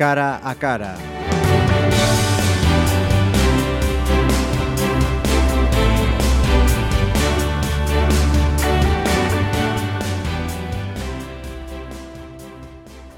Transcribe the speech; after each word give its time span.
cara 0.00 0.40
a 0.42 0.54
cara. 0.54 0.96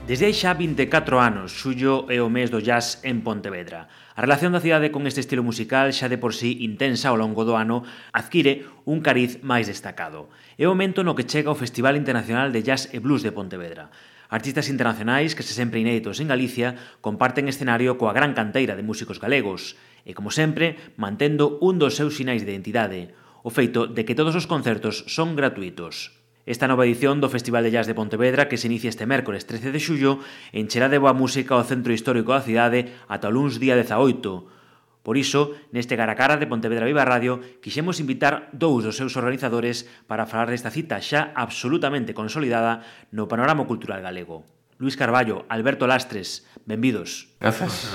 Desde 0.03 0.27
hai 0.27 0.35
xa 0.35 0.59
24 0.59 1.23
anos, 1.23 1.55
xullo 1.55 2.11
é 2.11 2.19
o 2.19 2.27
mes 2.27 2.51
do 2.51 2.59
jazz 2.59 2.99
en 3.07 3.23
Pontevedra. 3.23 3.87
A 4.19 4.21
relación 4.27 4.51
da 4.51 4.59
cidade 4.59 4.91
con 4.91 5.07
este 5.07 5.23
estilo 5.23 5.47
musical, 5.47 5.95
xa 5.95 6.11
de 6.11 6.19
por 6.19 6.35
sí 6.35 6.67
intensa 6.67 7.15
ao 7.15 7.17
longo 7.17 7.47
do 7.47 7.55
ano, 7.55 7.87
adquire 8.11 8.67
un 8.91 9.07
cariz 9.07 9.39
máis 9.47 9.71
destacado. 9.71 10.35
É 10.59 10.67
o 10.67 10.75
momento 10.75 11.07
no 11.07 11.15
que 11.15 11.31
chega 11.31 11.55
o 11.55 11.55
Festival 11.55 11.95
Internacional 11.95 12.51
de 12.51 12.67
Jazz 12.67 12.91
e 12.91 12.99
Blues 12.99 13.23
de 13.23 13.31
Pontevedra. 13.31 13.95
Artistas 14.33 14.73
internacionais 14.73 15.37
que 15.37 15.45
se 15.45 15.53
sempre 15.53 15.85
inéditos 15.85 16.17
en 16.17 16.33
Galicia 16.33 16.81
comparten 17.05 17.53
escenario 17.53 18.01
coa 18.01 18.17
gran 18.17 18.33
canteira 18.33 18.73
de 18.73 18.81
músicos 18.81 19.21
galegos 19.21 19.77
e, 20.09 20.17
como 20.17 20.33
sempre, 20.33 20.81
mantendo 20.97 21.61
un 21.61 21.77
dos 21.77 22.01
seus 22.01 22.17
sinais 22.17 22.41
de 22.41 22.49
identidade, 22.49 23.13
o 23.45 23.53
feito 23.53 23.85
de 23.85 24.09
que 24.09 24.17
todos 24.17 24.33
os 24.33 24.49
concertos 24.49 25.05
son 25.05 25.37
gratuitos. 25.37 26.17
Esta 26.49 26.65
nova 26.65 26.89
edición 26.89 27.21
do 27.21 27.29
Festival 27.29 27.61
de 27.61 27.77
Jazz 27.77 27.85
de 27.85 27.93
Pontevedra 27.93 28.49
que 28.49 28.57
se 28.57 28.73
inicia 28.73 28.89
este 28.89 29.05
mércores 29.05 29.45
13 29.45 29.69
de 29.69 29.85
xullo 29.85 30.25
encherá 30.57 30.89
de 30.89 30.97
boa 30.97 31.13
música 31.13 31.53
ao 31.53 31.69
centro 31.69 31.93
histórico 31.93 32.33
da 32.33 32.41
cidade 32.41 32.89
ata 33.13 33.29
o 33.29 33.35
luns 33.37 33.61
día 33.61 33.77
18, 33.77 34.62
Por 35.03 35.19
iso, 35.19 35.59
neste 35.75 35.99
cara 35.99 36.15
a 36.15 36.19
cara 36.19 36.39
de 36.39 36.47
Pontevedra 36.47 36.87
Viva 36.87 37.03
Radio, 37.03 37.43
quixemos 37.59 37.99
invitar 37.99 38.47
dous 38.55 38.87
dos 38.87 38.95
seus 38.95 39.19
organizadores 39.19 39.83
para 40.07 40.31
falar 40.31 40.47
desta 40.47 40.71
cita 40.71 41.03
xa 41.03 41.35
absolutamente 41.35 42.15
consolidada 42.15 42.87
no 43.11 43.27
panorama 43.27 43.67
cultural 43.67 43.99
galego. 43.99 44.47
Luis 44.79 44.95
Carballo, 44.95 45.43
Alberto 45.51 45.91
Lastres, 45.91 46.47
benvidos. 46.71 47.35
Grazas. 47.43 47.91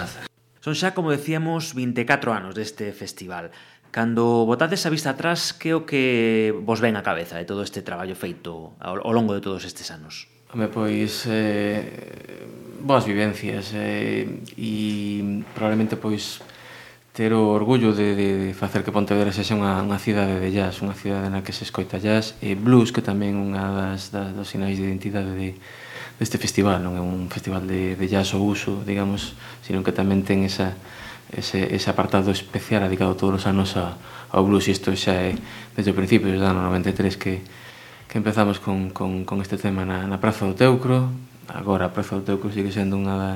Son 0.60 0.76
xa, 0.76 0.92
como 0.92 1.16
decíamos, 1.16 1.72
24 1.72 2.36
anos 2.36 2.52
deste 2.60 2.92
festival. 2.92 3.56
Cando 3.96 4.44
botades 4.44 4.84
a 4.84 4.92
vista 4.92 5.16
atrás, 5.16 5.56
que 5.56 5.72
o 5.72 5.88
que 5.88 6.52
vos 6.52 6.84
ven 6.84 7.00
a 7.00 7.08
cabeza 7.08 7.40
de 7.40 7.48
todo 7.48 7.64
este 7.64 7.80
traballo 7.80 8.20
feito 8.20 8.76
ao 8.84 9.16
longo 9.16 9.32
de 9.32 9.40
todos 9.40 9.64
estes 9.64 9.96
anos? 9.96 10.28
Home, 10.52 10.68
pois 10.68 11.24
eh, 11.24 12.44
boas 12.84 13.08
vivencias 13.08 13.72
eh, 13.72 14.44
e 14.60 15.24
probablemente 15.56 15.96
pois 15.96 16.44
ter 17.18 17.34
o 17.34 17.50
orgullo 17.50 17.98
de, 17.98 18.14
de, 18.14 18.30
de 18.46 18.54
facer 18.54 18.86
que 18.86 18.94
Pontevedra 18.94 19.34
sexa 19.34 19.58
unha, 19.58 19.82
unha 19.82 19.98
cidade 19.98 20.38
de 20.38 20.54
jazz, 20.54 20.86
unha 20.86 20.94
cidade 20.94 21.34
na 21.34 21.42
que 21.42 21.50
se 21.50 21.66
escoita 21.66 21.98
jazz 21.98 22.38
e 22.46 22.54
blues, 22.54 22.94
que 22.94 23.02
tamén 23.02 23.34
unha 23.42 23.74
das, 23.74 24.14
das 24.14 24.38
dos 24.38 24.46
sinais 24.46 24.78
de 24.78 24.86
identidade 24.86 25.34
de, 25.34 25.58
deste 26.22 26.38
festival, 26.38 26.78
non 26.78 26.94
é 26.94 27.02
un 27.02 27.26
festival 27.34 27.66
de, 27.66 27.98
de 27.98 28.06
jazz 28.06 28.38
ou 28.38 28.46
uso, 28.46 28.86
digamos, 28.86 29.34
sino 29.66 29.82
que 29.82 29.90
tamén 29.90 30.22
ten 30.22 30.46
esa, 30.46 30.78
ese, 31.34 31.66
ese 31.74 31.90
apartado 31.90 32.30
especial 32.30 32.86
dedicado 32.86 33.18
todos 33.18 33.42
os 33.42 33.46
anos 33.50 33.74
a, 33.82 33.98
ao 34.30 34.46
blues 34.46 34.70
e 34.70 34.78
isto 34.78 34.94
xa 34.94 35.18
é 35.18 35.34
desde 35.74 35.90
o 35.90 35.98
principio, 35.98 36.30
desde 36.30 36.46
o 36.46 36.54
ano 36.54 36.70
93 36.70 37.18
que, 37.18 37.42
que 38.06 38.22
empezamos 38.22 38.62
con, 38.62 38.94
con, 38.94 39.26
con 39.26 39.42
este 39.42 39.58
tema 39.58 39.90
na, 39.90 40.06
na 40.06 40.22
Praza 40.22 40.46
do 40.46 40.54
Teucro. 40.54 41.10
Agora 41.50 41.90
a 41.90 41.94
Praza 41.98 42.22
do 42.22 42.22
Teucro 42.22 42.54
sigue 42.54 42.70
sendo 42.70 42.94
unha 42.94 43.18
da, 43.18 43.34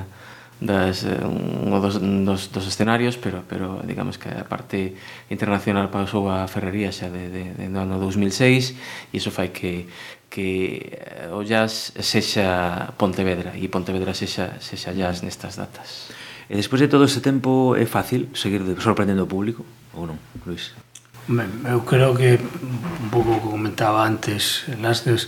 das, 0.61 1.03
eh, 1.03 1.25
un 1.25 1.73
dos, 1.81 1.97
dos, 1.99 2.53
dos 2.53 2.65
escenarios, 2.69 3.17
pero, 3.17 3.41
pero 3.49 3.81
digamos 3.81 4.21
que 4.21 4.29
a 4.29 4.45
parte 4.45 4.93
internacional 5.33 5.89
pasou 5.89 6.29
a 6.29 6.45
Ferrería 6.45 6.93
xa 6.93 7.09
de, 7.09 7.33
de, 7.33 7.43
de, 7.57 7.65
no 7.65 7.81
ano 7.81 7.97
2006 7.97 9.11
e 9.11 9.17
iso 9.17 9.33
fai 9.33 9.49
que 9.49 9.89
que 10.31 10.95
eh, 10.95 11.27
o 11.33 11.43
jazz 11.43 11.91
sexa 11.99 12.93
Pontevedra 12.95 13.51
e 13.57 13.67
Pontevedra 13.67 14.15
sexa, 14.15 14.61
sexa 14.63 14.95
jazz 14.95 15.25
nestas 15.25 15.59
datas. 15.59 16.13
E 16.47 16.55
despois 16.55 16.79
de 16.79 16.87
todo 16.87 17.03
ese 17.03 17.19
tempo 17.19 17.75
é 17.75 17.83
fácil 17.89 18.31
seguir 18.37 18.63
sorprendendo 18.79 19.25
o 19.25 19.27
público 19.27 19.65
ou 19.97 20.07
non, 20.07 20.21
Luis? 20.47 20.71
Eu 21.65 21.83
creo 21.83 22.13
que 22.15 22.37
un 22.37 23.09
pouco 23.09 23.41
que 23.41 23.49
comentaba 23.49 24.07
antes 24.07 24.69
Lastes, 24.79 25.27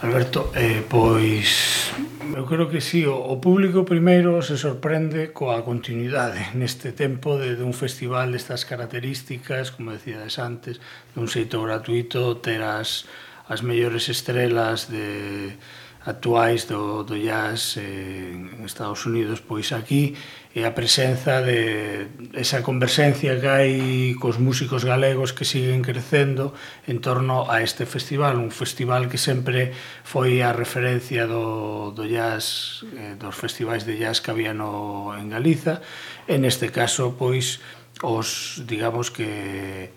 Alberto, 0.00 0.54
eh, 0.56 0.80
pois 0.88 1.92
eu 2.36 2.44
creo 2.46 2.68
que 2.68 2.80
sí, 2.80 3.06
o, 3.06 3.16
o 3.16 3.40
público 3.40 3.84
primeiro 3.84 4.42
se 4.42 4.56
sorprende 4.56 5.34
coa 5.34 5.62
continuidade 5.62 6.54
neste 6.54 6.92
tempo 6.92 7.38
de, 7.38 7.56
de 7.56 7.64
un 7.64 7.74
festival 7.74 8.30
destas 8.30 8.66
características, 8.66 9.74
como 9.74 9.94
decíades 9.94 10.38
antes, 10.38 10.78
dun 11.14 11.26
xeito 11.26 11.62
gratuito, 11.62 12.38
ter 12.38 12.62
as, 12.62 13.06
as 13.50 13.60
mellores 13.66 14.06
estrelas 14.08 14.86
de 14.86 15.56
actuais 16.04 16.64
do, 16.64 17.04
do 17.04 17.12
jazz 17.16 17.76
eh, 17.76 18.32
en 18.32 18.64
Estados 18.64 19.04
Unidos, 19.04 19.44
pois 19.44 19.72
aquí 19.72 20.16
e 20.50 20.64
a 20.64 20.72
presenza 20.72 21.44
de 21.44 22.08
esa 22.32 22.64
conversencia 22.64 23.36
que 23.36 23.46
hai 23.46 23.72
cos 24.16 24.40
músicos 24.40 24.88
galegos 24.88 25.36
que 25.36 25.44
siguen 25.44 25.84
crecendo 25.84 26.56
en 26.88 27.04
torno 27.04 27.52
a 27.52 27.60
este 27.60 27.84
festival, 27.84 28.40
un 28.40 28.50
festival 28.50 29.12
que 29.12 29.20
sempre 29.20 29.76
foi 30.02 30.40
a 30.40 30.56
referencia 30.56 31.28
do, 31.28 31.92
do 31.92 32.08
jazz, 32.08 32.80
eh, 32.96 33.20
dos 33.20 33.36
festivais 33.36 33.84
de 33.84 34.00
jazz 34.00 34.24
que 34.24 34.32
había 34.32 34.56
no, 34.56 35.12
en 35.12 35.28
Galiza, 35.28 35.84
en 36.26 36.48
este 36.48 36.72
caso, 36.72 37.14
pois, 37.20 37.60
os, 38.00 38.64
digamos 38.64 39.12
que 39.12 39.92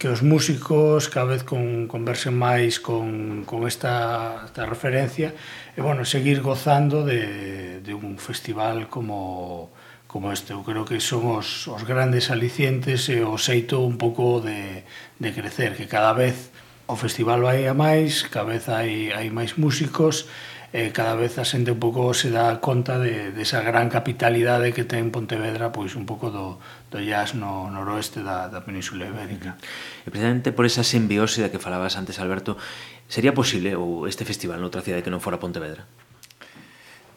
que 0.00 0.08
os 0.08 0.22
músicos 0.22 1.12
cada 1.12 1.36
vez 1.36 1.44
con, 1.44 1.84
conversen 1.84 2.32
máis 2.32 2.80
con, 2.80 3.44
con 3.44 3.68
esta, 3.68 4.48
esta 4.48 4.64
referencia 4.64 5.36
e, 5.76 5.84
bueno, 5.84 6.08
seguir 6.08 6.40
gozando 6.40 7.04
de, 7.04 7.84
de 7.84 7.92
un 7.92 8.16
festival 8.16 8.88
como, 8.88 9.68
como 10.08 10.32
este. 10.32 10.56
Eu 10.56 10.64
creo 10.64 10.88
que 10.88 11.04
son 11.04 11.28
os, 11.36 11.68
os 11.68 11.84
grandes 11.84 12.32
alicientes 12.32 13.12
e 13.12 13.20
o 13.20 13.36
xeito 13.36 13.84
un 13.84 14.00
pouco 14.00 14.40
de, 14.40 14.88
de 15.20 15.30
crecer, 15.36 15.76
que 15.76 15.84
cada 15.84 16.16
vez 16.16 16.48
o 16.90 16.98
festival 16.98 17.40
vai 17.46 17.70
a 17.70 17.74
máis, 17.74 18.26
cada 18.26 18.50
vez 18.50 18.66
hai, 18.66 19.14
hai 19.14 19.30
máis 19.30 19.54
músicos, 19.54 20.26
eh, 20.74 20.90
cada 20.90 21.14
vez 21.14 21.38
a 21.38 21.46
xente 21.46 21.70
un 21.70 21.78
pouco 21.78 22.10
se 22.14 22.30
dá 22.30 22.58
conta 22.58 22.98
de, 22.98 23.30
de 23.30 23.42
esa 23.42 23.62
gran 23.62 23.86
capitalidade 23.90 24.74
que 24.74 24.82
ten 24.82 25.14
Pontevedra 25.14 25.70
pois 25.70 25.94
un 25.94 26.06
pouco 26.06 26.34
do, 26.34 26.58
do 26.90 26.98
jazz 26.98 27.38
no 27.38 27.70
noroeste 27.70 28.22
da, 28.22 28.50
da 28.50 28.66
Península 28.66 29.06
Ibérica. 29.06 29.54
E 30.02 30.10
precisamente 30.10 30.50
por 30.50 30.66
esa 30.66 30.82
simbiose 30.82 31.42
da 31.42 31.50
que 31.50 31.62
falabas 31.62 31.94
antes, 31.94 32.18
Alberto, 32.18 32.58
sería 33.06 33.34
posible 33.34 33.78
ou 33.78 34.10
este 34.10 34.26
festival 34.26 34.58
noutra 34.58 34.82
cidade 34.82 35.06
que 35.06 35.14
non 35.14 35.22
fora 35.22 35.38
Pontevedra? 35.38 35.86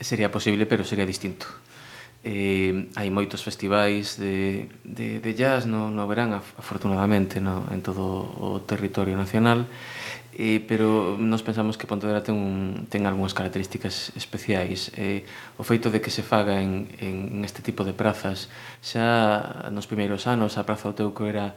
Sería 0.01 0.29
posible, 0.29 0.69
pero 0.69 0.85
sería 0.85 1.07
distinto 1.07 1.50
eh, 2.23 2.88
hai 2.95 3.11
moitos 3.11 3.44
festivais 3.44 4.16
de, 4.16 4.72
de, 4.88 5.19
de 5.19 5.31
jazz 5.35 5.67
no, 5.67 5.91
no 5.91 6.07
verán, 6.07 6.31
afortunadamente, 6.34 7.44
no, 7.44 7.67
en 7.67 7.84
todo 7.84 8.23
o 8.39 8.63
territorio 8.63 9.19
nacional, 9.19 9.67
eh, 10.34 10.63
pero 10.66 11.19
nos 11.19 11.44
pensamos 11.44 11.78
que 11.78 11.85
Pontevedra 11.85 12.23
ten, 12.23 12.39
un, 12.39 12.88
ten 12.88 13.03
algunhas 13.06 13.35
características 13.35 14.16
especiais. 14.16 14.89
Eh, 14.95 15.28
o 15.59 15.67
feito 15.67 15.91
de 15.91 16.00
que 16.00 16.09
se 16.09 16.23
faga 16.23 16.63
en, 16.63 16.89
en 16.97 17.44
este 17.44 17.61
tipo 17.61 17.84
de 17.84 17.94
prazas, 17.94 18.47
xa 18.79 19.69
nos 19.69 19.85
primeiros 19.85 20.25
anos 20.25 20.55
a 20.57 20.66
Praza 20.66 20.90
do 20.90 20.97
Teuco 20.97 21.28
era 21.28 21.53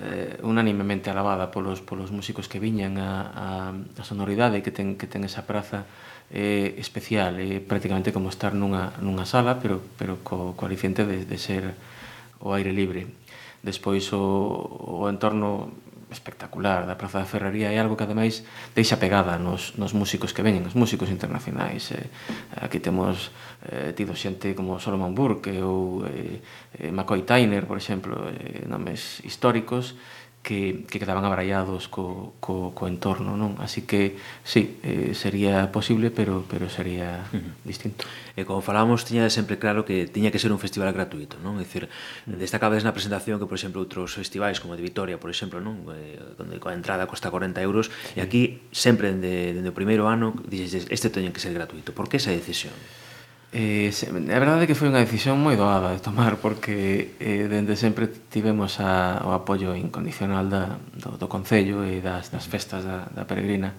eh, 0.00 0.40
unánimemente 0.42 1.10
alabada 1.10 1.50
polos, 1.52 1.84
polos 1.84 2.10
músicos 2.10 2.48
que 2.48 2.58
viñan 2.58 2.98
a, 2.98 3.30
a, 3.30 3.48
a 3.76 4.04
sonoridade 4.04 4.64
que 4.64 4.72
ten, 4.72 4.96
que 4.96 5.06
ten 5.06 5.22
esa 5.28 5.44
praza 5.44 5.84
eh, 6.30 6.78
especial, 6.78 7.42
é 7.42 7.58
eh, 7.58 7.60
prácticamente 7.60 8.14
como 8.14 8.30
estar 8.30 8.54
nunha, 8.54 8.94
nunha 9.02 9.26
sala, 9.26 9.58
pero, 9.58 9.82
pero 9.98 10.22
co 10.22 10.54
coaliciente 10.54 11.02
de, 11.02 11.26
de 11.26 11.38
ser 11.38 11.74
o 12.40 12.54
aire 12.54 12.72
libre. 12.72 13.10
Despois 13.60 14.08
o, 14.14 14.22
o 14.22 15.10
entorno 15.10 15.74
espectacular 16.10 16.86
da 16.86 16.98
Praza 16.98 17.22
da 17.22 17.28
Ferrería 17.28 17.70
é 17.70 17.78
algo 17.78 17.94
que 17.94 18.02
ademais 18.02 18.42
deixa 18.74 18.98
pegada 18.98 19.38
nos, 19.38 19.78
nos 19.78 19.94
músicos 19.94 20.34
que 20.34 20.42
veñen, 20.42 20.66
os 20.66 20.74
músicos 20.74 21.08
internacionais. 21.10 21.94
Eh, 21.94 22.10
aquí 22.58 22.82
temos 22.82 23.30
eh, 23.70 23.94
tido 23.94 24.14
xente 24.18 24.54
como 24.58 24.82
Solomon 24.82 25.14
Burke 25.14 25.54
ou 25.62 26.02
eh, 26.06 26.42
eh 26.78 26.90
McCoy 26.90 27.22
Tyner, 27.22 27.64
por 27.66 27.78
exemplo, 27.78 28.26
eh, 28.26 28.66
nomes 28.66 29.22
históricos, 29.22 29.94
que, 30.42 30.86
que 30.88 30.98
quedaban 30.98 31.24
abraiados 31.24 31.88
co, 31.88 32.32
co, 32.40 32.72
co 32.72 32.88
entorno, 32.88 33.36
non? 33.36 33.60
Así 33.60 33.84
que, 33.84 34.16
sí, 34.40 34.80
eh, 34.80 35.12
sería 35.12 35.68
posible, 35.68 36.08
pero, 36.08 36.48
pero 36.48 36.72
sería 36.72 37.28
uh 37.28 37.36
-huh. 37.36 37.52
distinto. 37.64 38.08
E 38.32 38.48
como 38.48 38.64
falábamos, 38.64 39.04
tiña 39.04 39.28
sempre 39.28 39.60
claro 39.60 39.84
que 39.84 40.08
tiña 40.08 40.32
que 40.32 40.40
ser 40.40 40.48
un 40.48 40.58
festival 40.58 40.96
gratuito, 40.96 41.36
non? 41.44 41.60
É 41.60 41.64
dicir, 41.68 41.86
uh 41.86 42.38
destacabades 42.40 42.88
na 42.88 42.96
presentación 42.96 43.36
que, 43.36 43.44
por 43.44 43.60
exemplo, 43.60 43.84
outros 43.84 44.16
festivais, 44.16 44.64
como 44.64 44.72
de 44.72 44.82
Vitoria, 44.82 45.20
por 45.20 45.28
exemplo, 45.28 45.60
non? 45.60 45.84
Eh, 45.92 46.16
donde 46.40 46.56
coa 46.56 46.72
entrada 46.72 47.04
costa 47.04 47.28
40 47.28 47.60
euros, 47.60 47.92
sí. 47.92 48.16
e 48.16 48.24
aquí, 48.24 48.64
sempre 48.72 49.12
dende, 49.12 49.52
dende 49.52 49.68
o 49.68 49.76
primeiro 49.76 50.08
ano, 50.08 50.32
dixes, 50.48 50.88
este 50.88 51.12
teñen 51.12 51.36
que 51.36 51.42
ser 51.44 51.52
gratuito. 51.52 51.92
Por 51.92 52.08
que 52.08 52.16
esa 52.16 52.32
decisión? 52.32 52.72
Eh, 53.52 53.90
a 54.06 54.38
verdade 54.38 54.62
é 54.62 54.66
que 54.70 54.78
foi 54.78 54.86
unha 54.86 55.02
decisión 55.02 55.42
moi 55.42 55.58
doada 55.58 55.90
de 55.90 55.98
tomar 55.98 56.38
porque 56.38 57.18
eh, 57.18 57.50
dende 57.50 57.74
sempre 57.74 58.06
tivemos 58.06 58.78
a, 58.78 59.26
o 59.26 59.34
apoio 59.34 59.74
incondicional 59.74 60.46
da, 60.46 60.78
do, 60.94 61.18
do 61.18 61.26
Concello 61.26 61.82
e 61.82 61.98
das, 61.98 62.30
das 62.30 62.46
festas 62.46 62.86
da, 62.86 63.10
da 63.10 63.26
peregrina 63.26 63.74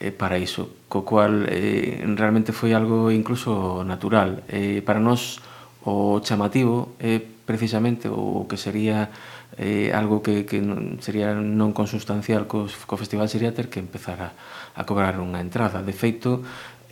eh, 0.00 0.16
para 0.16 0.40
iso, 0.40 0.88
co 0.88 1.04
cual 1.04 1.44
eh, 1.44 2.00
realmente 2.16 2.56
foi 2.56 2.72
algo 2.72 3.12
incluso 3.12 3.84
natural. 3.84 4.48
Eh, 4.48 4.80
para 4.80 4.96
nós 4.96 5.44
o 5.84 6.24
chamativo 6.24 6.96
é 6.96 7.20
eh, 7.20 7.22
precisamente 7.44 8.08
o 8.08 8.48
que 8.48 8.56
sería 8.56 9.12
eh, 9.60 9.92
algo 9.92 10.24
que, 10.24 10.48
que 10.48 10.64
non, 10.64 10.96
sería 11.04 11.36
non 11.36 11.76
consustancial 11.76 12.48
co, 12.48 12.64
co 12.64 12.94
festival 12.96 13.28
sería 13.28 13.52
ter 13.52 13.68
que 13.68 13.76
empezar 13.76 14.18
a, 14.24 14.30
a 14.72 14.82
cobrar 14.88 15.20
unha 15.20 15.44
entrada. 15.44 15.84
De 15.84 15.92
feito, 15.92 16.40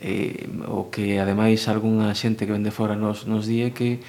eh, 0.01 0.49
o 0.65 0.89
que 0.89 1.21
ademais 1.21 1.69
algunha 1.69 2.09
xente 2.17 2.49
que 2.49 2.51
vende 2.57 2.73
fora 2.73 2.97
nos, 2.97 3.29
nos 3.29 3.45
di 3.45 3.69
que 3.71 4.01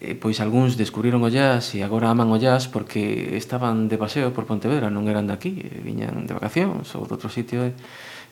eh, 0.00 0.16
pois 0.16 0.40
algúns 0.40 0.76
descubriron 0.80 1.20
o 1.24 1.30
jazz 1.32 1.76
e 1.76 1.84
agora 1.84 2.08
aman 2.08 2.32
o 2.32 2.38
jazz 2.40 2.68
porque 2.68 3.36
estaban 3.36 3.88
de 3.88 4.00
paseo 4.00 4.32
por 4.32 4.48
Pontevedra, 4.48 4.88
non 4.88 5.08
eran 5.08 5.28
de 5.28 5.34
aquí, 5.36 5.60
eh, 5.60 5.80
viñan 5.80 6.24
de 6.24 6.32
vacacións 6.36 6.92
ou 6.96 7.04
de 7.04 7.12
outro 7.16 7.28
sitio 7.32 7.64
e, 7.64 7.72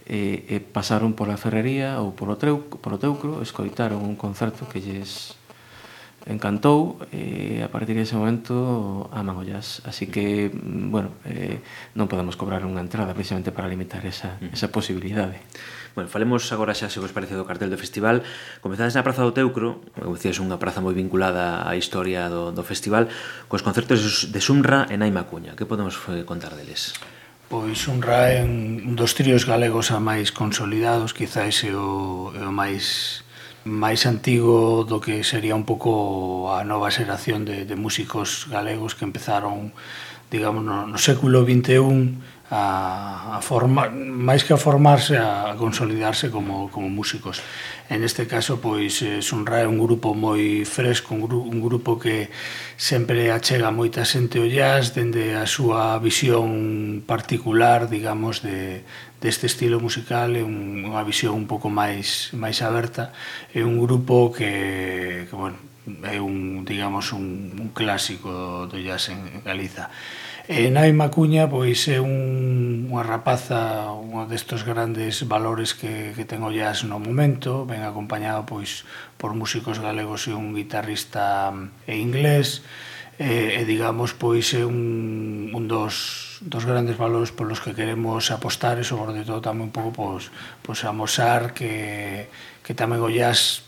eh, 0.08 0.44
e 0.49 0.56
pasaron 0.60 1.12
pola 1.12 1.37
ferrería 1.40 2.00
ou 2.00 2.16
polo, 2.16 2.40
treuco, 2.40 2.81
polo 2.81 2.96
teucro, 2.96 3.44
escoitaron 3.44 4.00
un 4.00 4.16
concerto 4.16 4.64
que 4.69 4.81
lles 4.81 5.37
encantou 6.28 7.00
e 7.08 7.64
a 7.64 7.72
partir 7.72 7.96
dese 7.96 8.12
momento 8.12 9.08
aman 9.10 9.40
o 9.40 9.44
jazz. 9.48 9.80
Así 9.88 10.12
que, 10.12 10.52
mm, 10.52 10.92
bueno, 10.92 11.16
eh, 11.25 11.64
non 11.96 12.06
podemos 12.06 12.36
cobrar 12.36 12.62
unha 12.69 12.84
entrada 12.84 13.16
precisamente 13.16 13.48
para 13.48 13.66
limitar 13.66 14.04
esa, 14.04 14.36
esa 14.52 14.69
posibilidade. 14.69 15.40
Bueno, 15.96 16.12
falemos 16.12 16.46
agora 16.52 16.76
xa 16.76 16.92
se 16.92 17.00
vos 17.00 17.10
parece 17.16 17.34
do 17.34 17.48
cartel 17.48 17.72
do 17.72 17.80
festival. 17.80 18.22
Comezades 18.60 18.92
na 18.94 19.02
Praza 19.02 19.25
do 19.25 19.32
Teucro, 19.32 19.82
como 19.96 20.14
dicías, 20.14 20.36
unha 20.38 20.60
praza 20.60 20.84
moi 20.84 20.92
vinculada 20.92 21.64
á 21.64 21.72
historia 21.75 22.28
do, 22.28 22.52
do 22.52 22.62
festival, 22.62 23.08
cos 23.48 23.64
concertos 23.64 24.31
de 24.31 24.40
Sumra 24.44 24.86
e 24.92 25.00
Naima 25.00 25.26
Cuña. 25.26 25.56
Que 25.56 25.64
podemos 25.64 25.96
eh, 26.12 26.22
contar 26.28 26.54
deles? 26.54 26.94
Pois 27.48 27.88
un 27.88 28.04
é 28.04 28.44
un 28.44 28.92
dos 28.92 29.16
tríos 29.16 29.48
galegos 29.48 29.88
a 29.88 29.96
máis 29.96 30.28
consolidados, 30.28 31.16
quizáis 31.16 31.64
é 31.64 31.72
o, 31.72 32.28
é 32.36 32.44
o 32.44 32.52
máis 32.52 33.24
máis 33.69 34.09
antigo 34.09 34.88
do 34.88 34.99
que 35.05 35.20
sería 35.20 35.53
un 35.53 35.69
pouco 35.69 36.49
a 36.56 36.65
nova 36.65 36.88
xeración 36.88 37.44
de, 37.44 37.69
de 37.69 37.76
músicos 37.76 38.49
galegos 38.49 38.97
que 38.97 39.05
empezaron 39.05 39.76
digamos 40.32 40.65
no, 40.65 40.88
no 40.88 40.99
século 40.99 41.44
21 41.44 42.41
a, 42.50 43.37
a 43.37 43.41
formar 43.44 43.93
máis 43.93 44.41
que 44.41 44.56
a 44.56 44.61
formarse 44.61 45.20
a 45.20 45.53
consolidarse 45.61 46.32
como, 46.32 46.73
como 46.73 46.88
músicos. 46.88 47.44
En 47.93 48.05
este 48.05 48.25
caso 48.25 48.56
pois 48.56 49.05
eh, 49.05 49.20
Sunra 49.20 49.61
é 49.61 49.69
un 49.69 49.76
grupo 49.76 50.17
moi 50.17 50.65
fresco 50.65 51.12
un, 51.12 51.29
gru, 51.29 51.44
un 51.44 51.61
grupo 51.61 52.00
que 52.00 52.32
sempre 52.81 53.29
achega 53.29 53.69
moita 53.69 54.09
xente 54.09 54.41
o 54.41 54.49
jazz 54.49 54.97
dende 54.97 55.37
a 55.37 55.44
súa 55.44 56.00
visión 56.00 57.05
particular 57.05 57.93
digamos 57.93 58.41
de, 58.41 58.81
deste 59.20 59.47
estilo 59.47 59.81
musical 59.82 60.37
é 60.38 60.43
un, 60.47 60.87
unha 60.87 61.03
visión 61.03 61.35
un 61.35 61.47
pouco 61.50 61.67
máis 61.67 62.31
máis 62.38 62.62
aberta. 62.62 63.11
É 63.50 63.67
un 63.67 63.82
grupo 63.82 64.31
que, 64.31 65.26
que 65.26 65.35
bueno, 65.35 65.59
é 66.05 66.20
un, 66.20 66.65
digamos, 66.65 67.12
un, 67.12 67.59
un 67.59 67.69
clásico 67.75 68.67
do, 68.70 68.79
jazz 68.79 69.11
en 69.11 69.43
Galiza. 69.43 69.91
E 70.49 70.70
Naima 70.73 71.12
Cuña 71.12 71.44
pois 71.44 71.85
é 71.93 72.00
un, 72.00 72.88
unha 72.88 73.05
rapaza, 73.05 73.93
unha 73.93 74.25
destos 74.25 74.65
grandes 74.65 75.26
valores 75.29 75.76
que, 75.76 76.17
que 76.17 76.25
ten 76.25 76.41
o 76.41 76.49
jazz 76.49 76.88
no 76.88 76.97
momento, 76.97 77.69
ben 77.69 77.85
acompañado 77.85 78.49
pois 78.49 78.88
por 79.20 79.37
músicos 79.37 79.76
galegos 79.76 80.25
e 80.25 80.32
un 80.32 80.56
guitarrista 80.56 81.53
e 81.85 82.00
inglés, 82.00 82.65
e, 83.20 83.61
e 83.61 83.69
digamos 83.69 84.17
pois 84.17 84.55
é 84.56 84.65
un, 84.65 85.53
un 85.53 85.65
dos 85.69 86.27
dos, 86.40 86.64
grandes 86.64 86.96
valores 86.96 87.32
polos 87.32 87.61
que 87.61 87.75
queremos 87.75 88.31
apostar 88.31 88.79
e 88.79 88.85
sobre 88.85 89.25
todo 89.26 89.43
tamén 89.43 89.70
un 89.70 89.75
pouco 89.75 89.90
pois, 89.90 90.31
pois 90.62 90.81
amosar 90.87 91.56
que, 91.56 92.31
que 92.62 92.73
tamén 92.75 93.02
o 93.02 93.11
jazz 93.11 93.67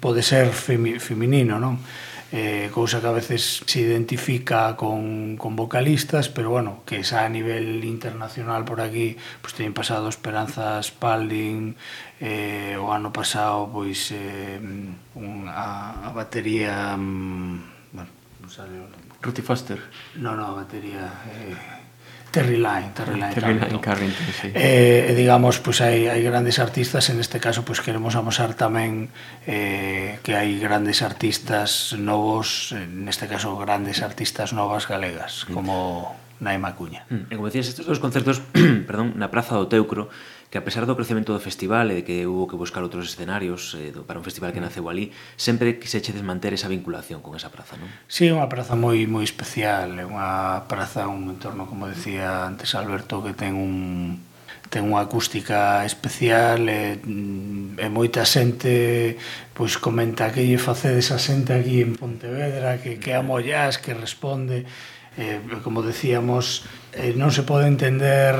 pode 0.00 0.24
ser 0.24 0.52
femi, 0.52 0.96
feminino, 1.02 1.60
non? 1.60 1.80
Eh, 2.28 2.68
cousa 2.76 3.00
que 3.00 3.08
a 3.08 3.16
veces 3.16 3.64
se 3.64 3.80
identifica 3.80 4.76
con, 4.76 5.40
con 5.40 5.56
vocalistas, 5.56 6.28
pero 6.28 6.52
bueno, 6.52 6.84
que 6.84 7.00
xa 7.00 7.24
a 7.24 7.32
nivel 7.32 7.80
internacional 7.88 8.68
por 8.68 8.84
aquí, 8.84 9.16
pois 9.40 9.56
teñen 9.56 9.72
pasado 9.72 10.12
Esperanza 10.12 10.76
Spalding, 10.84 11.72
eh, 12.20 12.76
o 12.76 12.92
ano 12.92 13.08
pasado 13.16 13.72
pois 13.72 14.12
eh, 14.12 14.60
un, 14.60 15.48
a, 15.48 16.04
a 16.04 16.12
batería, 16.12 16.92
mm, 17.00 17.96
bueno, 17.96 18.12
non 18.44 18.50
sale 18.52 18.76
o 18.76 19.08
Ruti 19.20 19.42
Foster. 19.42 19.78
No, 20.16 20.36
no, 20.36 20.54
batería. 20.54 21.10
Eh, 21.26 21.56
Terry 22.30 22.56
Line, 22.56 22.90
Terry 22.94 23.14
Line, 23.14 23.34
Terry 23.34 23.54
Line 23.54 23.80
Carrington, 23.80 24.26
sí. 24.40 24.50
Eh, 24.54 25.14
digamos, 25.16 25.58
pois 25.64 25.80
pues, 25.80 25.88
hai 25.88 26.12
hai 26.12 26.20
grandes 26.20 26.60
artistas, 26.60 27.08
en 27.08 27.20
este 27.20 27.40
caso 27.40 27.64
pois 27.64 27.80
pues, 27.80 27.86
queremos 27.88 28.14
amosar 28.20 28.52
tamén 28.52 29.08
eh 29.48 30.20
que 30.20 30.36
hai 30.36 30.60
grandes 30.60 31.00
artistas 31.00 31.96
novos, 31.96 32.76
en 32.76 33.08
este 33.08 33.26
caso 33.26 33.56
grandes 33.56 34.04
artistas 34.04 34.52
novas 34.52 34.84
galegas, 34.84 35.48
como 35.48 36.12
na 36.38 36.54
Emacuña. 36.54 37.06
Hmm, 37.10 37.26
e 37.30 37.34
como 37.34 37.50
decías, 37.50 37.66
estes 37.66 37.86
dos 37.86 37.98
concertos 37.98 38.42
perdón, 38.88 39.18
na 39.18 39.28
Praza 39.30 39.58
do 39.58 39.66
Teucro, 39.66 40.08
que 40.48 40.56
a 40.56 40.64
pesar 40.64 40.88
do 40.88 40.96
crecemento 40.96 41.34
do 41.34 41.42
festival 41.42 41.92
e 41.92 42.00
de 42.00 42.04
que 42.06 42.24
hubo 42.24 42.48
que 42.48 42.56
buscar 42.56 42.80
outros 42.80 43.10
escenarios 43.10 43.76
eh, 43.76 43.92
do, 43.92 44.06
para 44.06 44.16
un 44.16 44.24
festival 44.24 44.54
que 44.54 44.62
hmm. 44.62 44.70
naceu 44.70 44.86
ali, 44.88 45.10
sempre 45.36 45.76
que 45.76 45.90
se 45.90 46.00
manter 46.22 46.54
esa 46.54 46.70
vinculación 46.70 47.20
con 47.20 47.36
esa 47.36 47.52
praza, 47.52 47.76
non? 47.76 47.90
Sí, 48.08 48.30
unha 48.30 48.48
praza 48.48 48.78
moi 48.78 49.04
moi 49.10 49.26
especial, 49.26 49.92
é 49.98 50.04
unha 50.06 50.64
praza, 50.70 51.10
un 51.10 51.28
entorno, 51.28 51.68
como 51.68 51.90
decía 51.90 52.46
antes 52.46 52.72
Alberto, 52.78 53.20
que 53.20 53.34
ten 53.34 53.58
un 53.58 54.24
ten 54.68 54.84
unha 54.84 55.08
acústica 55.08 55.82
especial 55.88 56.68
e, 56.68 57.00
mm, 57.00 57.80
e 57.80 57.86
moita 57.88 58.22
xente 58.28 59.16
pois 59.56 59.80
comenta 59.80 60.28
que 60.28 60.44
lle 60.44 60.60
facedes 60.60 61.08
a 61.08 61.18
xente 61.18 61.56
aquí 61.56 61.80
en 61.80 61.96
Pontevedra 61.96 62.76
que, 62.76 63.00
que 63.00 63.16
amollás, 63.16 63.80
que 63.80 63.96
responde 63.96 64.68
eh, 65.18 65.42
como 65.66 65.82
decíamos, 65.82 66.62
eh, 66.94 67.12
non 67.18 67.34
se 67.34 67.42
pode 67.42 67.66
entender 67.66 68.38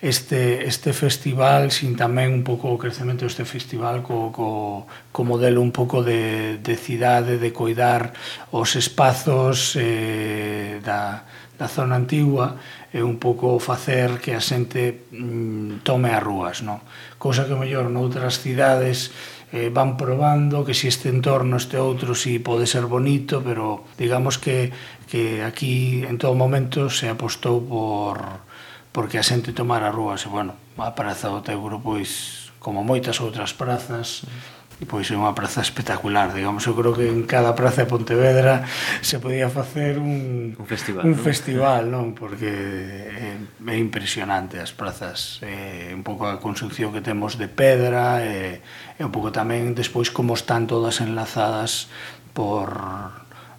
este, 0.00 0.66
este 0.66 0.92
festival 0.92 1.70
sin 1.70 1.96
tamén 1.96 2.32
un 2.32 2.44
pouco 2.44 2.72
o 2.72 2.80
crecemento 2.80 3.28
deste 3.28 3.44
festival 3.44 4.00
co, 4.00 4.32
co, 4.32 4.88
co 5.12 5.20
modelo 5.24 5.60
un 5.60 5.72
pouco 5.72 6.00
de, 6.00 6.56
de 6.64 6.74
cidade, 6.80 7.36
de 7.36 7.52
coidar 7.52 8.16
os 8.52 8.72
espazos 8.76 9.76
eh, 9.76 10.80
da, 10.80 11.28
da 11.60 11.68
zona 11.68 11.96
antigua 11.96 12.56
e 12.92 13.04
un 13.04 13.20
pouco 13.20 13.60
facer 13.60 14.20
que 14.20 14.32
a 14.32 14.40
xente 14.40 15.12
mm, 15.12 15.84
tome 15.84 16.12
as 16.12 16.24
rúas, 16.24 16.64
non? 16.64 16.80
Cousa 17.20 17.44
que 17.44 17.56
mellor 17.56 17.92
noutras 17.92 18.40
cidades 18.40 19.12
eh, 19.56 19.72
van 19.72 19.96
probando 19.96 20.64
que 20.68 20.76
si 20.76 20.92
este 20.92 21.08
entorno, 21.08 21.56
este 21.56 21.80
outro, 21.80 22.12
si 22.12 22.36
pode 22.38 22.68
ser 22.68 22.84
bonito, 22.84 23.40
pero 23.40 23.88
digamos 23.96 24.36
que, 24.36 24.70
que 25.08 25.40
aquí 25.40 26.04
en 26.04 26.20
todo 26.20 26.36
momento 26.36 26.92
se 26.92 27.08
apostou 27.08 27.64
por 27.64 28.44
porque 28.92 29.16
a 29.16 29.24
xente 29.24 29.56
tomara 29.56 29.88
rúas. 29.88 30.24
E, 30.24 30.28
bueno, 30.28 30.56
a 30.76 30.92
Praza 30.92 31.32
do 31.32 31.40
Teuro, 31.40 31.80
pois, 31.80 32.52
como 32.60 32.84
moitas 32.84 33.20
outras 33.24 33.56
prazas, 33.56 34.24
mm 34.24 34.55
pois 34.84 35.08
é 35.08 35.16
unha 35.16 35.32
praza 35.32 35.64
espectacular, 35.64 36.36
digamos, 36.36 36.60
eu 36.68 36.76
creo 36.76 36.92
que 36.92 37.08
en 37.08 37.24
cada 37.24 37.56
praza 37.56 37.84
de 37.84 37.88
Pontevedra 37.88 38.68
se 39.00 39.16
podía 39.16 39.48
facer 39.48 39.96
un 39.96 40.52
un 40.52 40.66
festival, 40.68 41.08
un 41.08 41.16
non? 41.16 41.24
festival, 41.24 41.82
non, 41.88 42.06
porque 42.12 42.52
é, 42.52 43.40
é 43.40 43.76
impresionante 43.80 44.60
as 44.60 44.76
prazas, 44.76 45.40
é 45.40 45.96
un 45.96 46.04
pouco 46.04 46.28
a 46.28 46.36
construcción 46.36 46.92
que 46.92 47.00
temos 47.00 47.40
de 47.40 47.48
pedra, 47.48 48.20
e, 48.20 48.60
é 49.00 49.02
un 49.02 49.12
pouco 49.16 49.32
tamén 49.32 49.72
despois 49.72 50.12
como 50.12 50.36
están 50.36 50.68
todas 50.68 51.00
enlazadas 51.00 51.88
por 52.36 52.76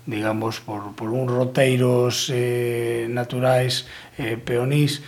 digamos 0.05 0.62
por 0.62 0.93
por 0.93 1.09
un 1.09 1.25
roteiros 1.25 2.29
eh 2.29 3.09
naturais 3.09 3.89
eh 4.21 4.38
peonís 4.38 5.01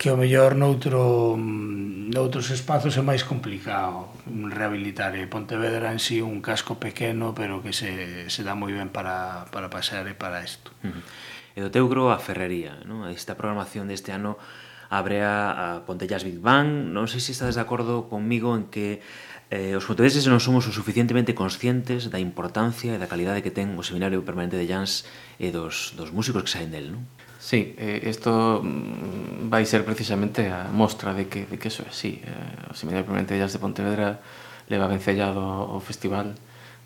que 0.00 0.08
o 0.08 0.16
mellor 0.16 0.56
noutro, 0.56 1.36
noutros 1.36 2.48
espazos 2.48 2.96
é 2.96 3.04
máis 3.04 3.20
complicado 3.20 4.08
rehabilitar. 4.48 5.12
E 5.12 5.28
Pontevedra 5.28 5.92
en 5.92 6.00
sí 6.00 6.24
un 6.24 6.40
casco 6.40 6.80
pequeno, 6.80 7.36
pero 7.36 7.60
que 7.60 7.76
se, 7.76 8.24
se 8.32 8.40
dá 8.40 8.56
moi 8.56 8.72
ben 8.72 8.88
para, 8.88 9.44
para 9.52 9.68
pasar 9.68 10.08
e 10.08 10.16
para 10.16 10.40
isto. 10.40 10.72
Uh 10.80 10.88
-huh. 10.88 11.04
E 11.52 11.60
do 11.60 11.68
teu 11.68 11.84
gro 11.84 12.08
a 12.08 12.16
ferrería, 12.16 12.80
non? 12.88 13.12
esta 13.12 13.36
programación 13.36 13.92
deste 13.92 14.08
ano 14.08 14.40
abre 14.88 15.20
a, 15.20 15.52
a 15.52 15.66
Pontellas 15.84 16.24
Big 16.24 16.40
Bang. 16.40 16.88
Non 16.88 17.04
sei 17.04 17.20
se 17.20 17.36
estades 17.36 17.60
de 17.60 17.64
acordo 17.68 18.08
conmigo 18.08 18.56
en 18.56 18.72
que 18.72 19.04
eh, 19.52 19.76
os 19.76 19.84
ponteveses 19.84 20.24
non 20.24 20.40
somos 20.40 20.64
o 20.64 20.72
suficientemente 20.72 21.36
conscientes 21.36 22.08
da 22.08 22.16
importancia 22.16 22.96
e 22.96 23.00
da 23.02 23.04
calidade 23.04 23.44
que 23.44 23.52
ten 23.52 23.76
o 23.76 23.84
Seminario 23.84 24.24
Permanente 24.24 24.56
de 24.56 24.64
Jans 24.64 25.04
e 25.36 25.52
dos, 25.52 25.92
dos 25.92 26.08
músicos 26.08 26.48
que 26.48 26.52
saen 26.56 26.72
del, 26.72 26.88
non? 26.88 27.04
Sí, 27.40 27.74
eh, 27.78 28.04
esto 28.04 28.60
mm, 28.60 29.48
vai 29.48 29.64
ser 29.64 29.88
precisamente 29.88 30.52
a 30.52 30.68
mostra 30.68 31.16
de 31.16 31.24
que, 31.24 31.48
de 31.48 31.56
que 31.56 31.72
eso 31.72 31.80
é 31.82 31.88
así. 31.88 32.20
Eh, 32.20 32.68
o 32.68 32.76
Seminario 32.76 33.08
Permanente 33.08 33.32
de 33.32 33.40
Jazz 33.40 33.56
de 33.56 33.64
Pontevedra 33.64 34.20
leva 34.68 34.84
vencellado 34.86 35.40
o 35.40 35.80
Festival 35.80 36.36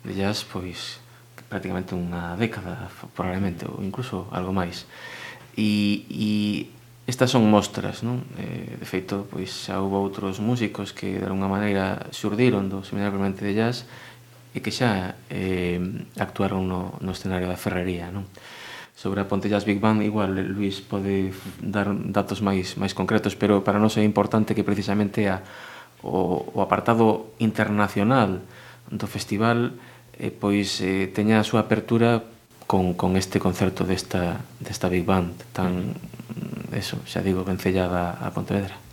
de 0.07 0.15
Jazz 0.15 0.47
pois 0.47 1.03
prácticamente 1.51 1.91
unha 1.91 2.39
década, 2.39 2.87
probablemente, 3.11 3.67
ou 3.67 3.83
incluso 3.83 4.31
algo 4.31 4.55
máis. 4.55 4.87
E, 5.59 6.07
e 6.07 6.29
estas 7.03 7.35
son 7.35 7.43
mostras, 7.51 7.99
non? 8.01 8.23
Eh, 8.39 8.79
de 8.79 8.87
feito, 8.87 9.27
pois 9.27 9.51
xa 9.51 9.83
houve 9.83 9.99
outros 9.99 10.39
músicos 10.39 10.95
que 10.95 11.19
de 11.19 11.27
alguna 11.27 11.51
maneira 11.51 12.07
xurdiron 12.15 12.71
do 12.71 12.79
Seminario 12.87 13.11
Permanente 13.11 13.43
de 13.43 13.59
Jazz 13.59 13.83
e 14.55 14.63
que 14.63 14.71
xa 14.71 15.19
eh, 15.27 15.83
actuaron 16.15 16.63
no, 16.63 16.95
no 17.03 17.11
escenario 17.11 17.51
da 17.51 17.59
Ferrería, 17.59 18.07
non? 18.07 18.23
sobre 18.95 19.19
a 19.21 19.27
Pontellas 19.27 19.67
Big 19.67 19.83
Bang 19.83 19.99
igual 20.01 20.39
eh, 20.39 20.47
Luis 20.47 20.79
pode 20.79 21.35
dar 21.59 21.91
datos 21.91 22.39
máis 22.39 22.79
máis 22.79 22.95
concretos, 22.95 23.35
pero 23.35 23.61
para 23.61 23.77
nós 23.77 23.99
é 23.99 24.03
importante 24.07 24.55
que 24.55 24.63
precisamente 24.63 25.27
a 25.27 25.43
o, 26.05 26.45
o 26.53 26.61
apartado 26.61 27.33
internacional 27.41 28.45
do 28.87 29.07
festival 29.09 29.73
eh, 30.21 30.29
pois 30.29 30.79
eh, 30.79 31.09
teña 31.09 31.41
a 31.41 31.47
súa 31.47 31.65
apertura 31.65 32.23
con, 32.69 32.93
con 32.93 33.17
este 33.17 33.41
concerto 33.41 33.83
desta, 33.83 34.41
desta 34.61 34.89
Big 34.89 35.05
Band 35.05 35.33
tan, 35.53 35.97
eso, 36.73 37.01
xa 37.09 37.25
digo, 37.25 37.41
vencellada 37.45 38.17
a 38.21 38.29
Pontevedra. 38.33 38.84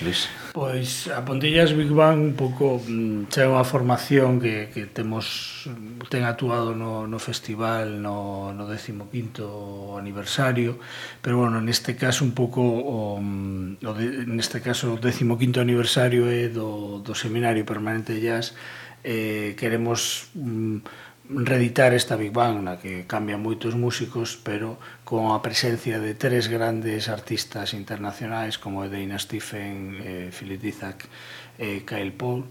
Luis? 0.00 0.28
Pois 0.52 1.08
a 1.08 1.24
Pontillas 1.24 1.72
Big 1.72 1.92
Bang 1.92 2.32
un 2.32 2.34
pouco 2.34 2.80
mm, 2.80 3.28
xa 3.32 3.44
é 3.44 3.48
unha 3.48 3.64
formación 3.64 4.40
que, 4.40 4.72
que 4.72 4.88
temos 4.88 5.68
ten 6.08 6.24
actuado 6.24 6.72
no, 6.72 7.04
no 7.04 7.18
festival 7.20 8.00
no, 8.00 8.52
no 8.56 8.64
15º 8.64 10.00
aniversario 10.00 10.80
pero 11.20 11.44
bueno, 11.44 11.60
neste 11.60 11.96
caso 11.96 12.24
un 12.24 12.32
pouco 12.32 12.60
o, 12.60 13.20
mm, 13.20 13.84
o 13.84 13.92
de, 13.96 14.24
neste 14.28 14.64
caso 14.64 14.96
o 14.96 15.00
15º 15.00 15.60
aniversario 15.60 16.28
é 16.28 16.48
do, 16.48 17.00
do 17.00 17.12
Seminario 17.12 17.64
Permanente 17.68 18.16
de 18.16 18.24
Jazz 18.24 18.56
eh, 19.04 19.54
queremos 19.60 20.32
mm, 20.34 21.06
reeditar 21.28 21.94
esta 21.94 22.16
Big 22.16 22.32
Bang 22.32 22.62
na 22.62 22.78
que 22.78 23.04
cambian 23.06 23.42
moitos 23.42 23.74
músicos 23.74 24.38
pero 24.38 24.78
con 25.02 25.34
a 25.34 25.42
presencia 25.42 25.98
de 25.98 26.14
tres 26.14 26.46
grandes 26.46 27.10
artistas 27.10 27.74
internacionais 27.74 28.58
como 28.58 28.86
Dana 28.86 29.18
Stephen, 29.18 29.98
eh, 30.02 30.28
Philip 30.30 30.60
Dizak 30.62 31.10
e 31.58 31.82
eh, 31.82 31.88
Kyle 31.88 32.14
Paul 32.14 32.46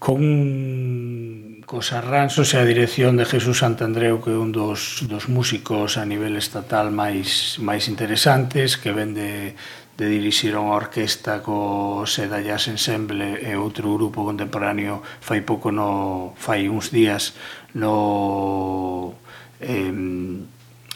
con 0.00 1.60
cos 1.68 1.92
arranxos 1.92 2.56
e 2.56 2.58
a 2.58 2.64
dirección 2.64 3.20
de 3.20 3.28
Jesús 3.28 3.60
Santandreu 3.60 4.24
que 4.24 4.32
é 4.32 4.38
un 4.40 4.48
dos, 4.48 5.04
dos 5.04 5.28
músicos 5.28 6.00
a 6.00 6.08
nivel 6.08 6.40
estatal 6.40 6.88
máis 6.88 7.60
máis 7.60 7.84
interesantes 7.84 8.80
que 8.80 8.96
ven 8.96 9.12
de, 9.12 9.52
de 10.00 10.06
dirixir 10.08 10.56
unha 10.56 10.72
orquesta 10.72 11.44
co 11.44 12.08
Seda 12.08 12.40
Jazz 12.40 12.72
Ensemble 12.72 13.44
e 13.44 13.52
outro 13.60 13.92
grupo 13.92 14.24
contemporáneo 14.24 15.04
fai 15.20 15.44
pouco 15.44 15.68
no 15.68 16.32
fai 16.40 16.72
uns 16.72 16.88
días 16.88 17.36
no 17.74 19.14
eh, 19.60 19.92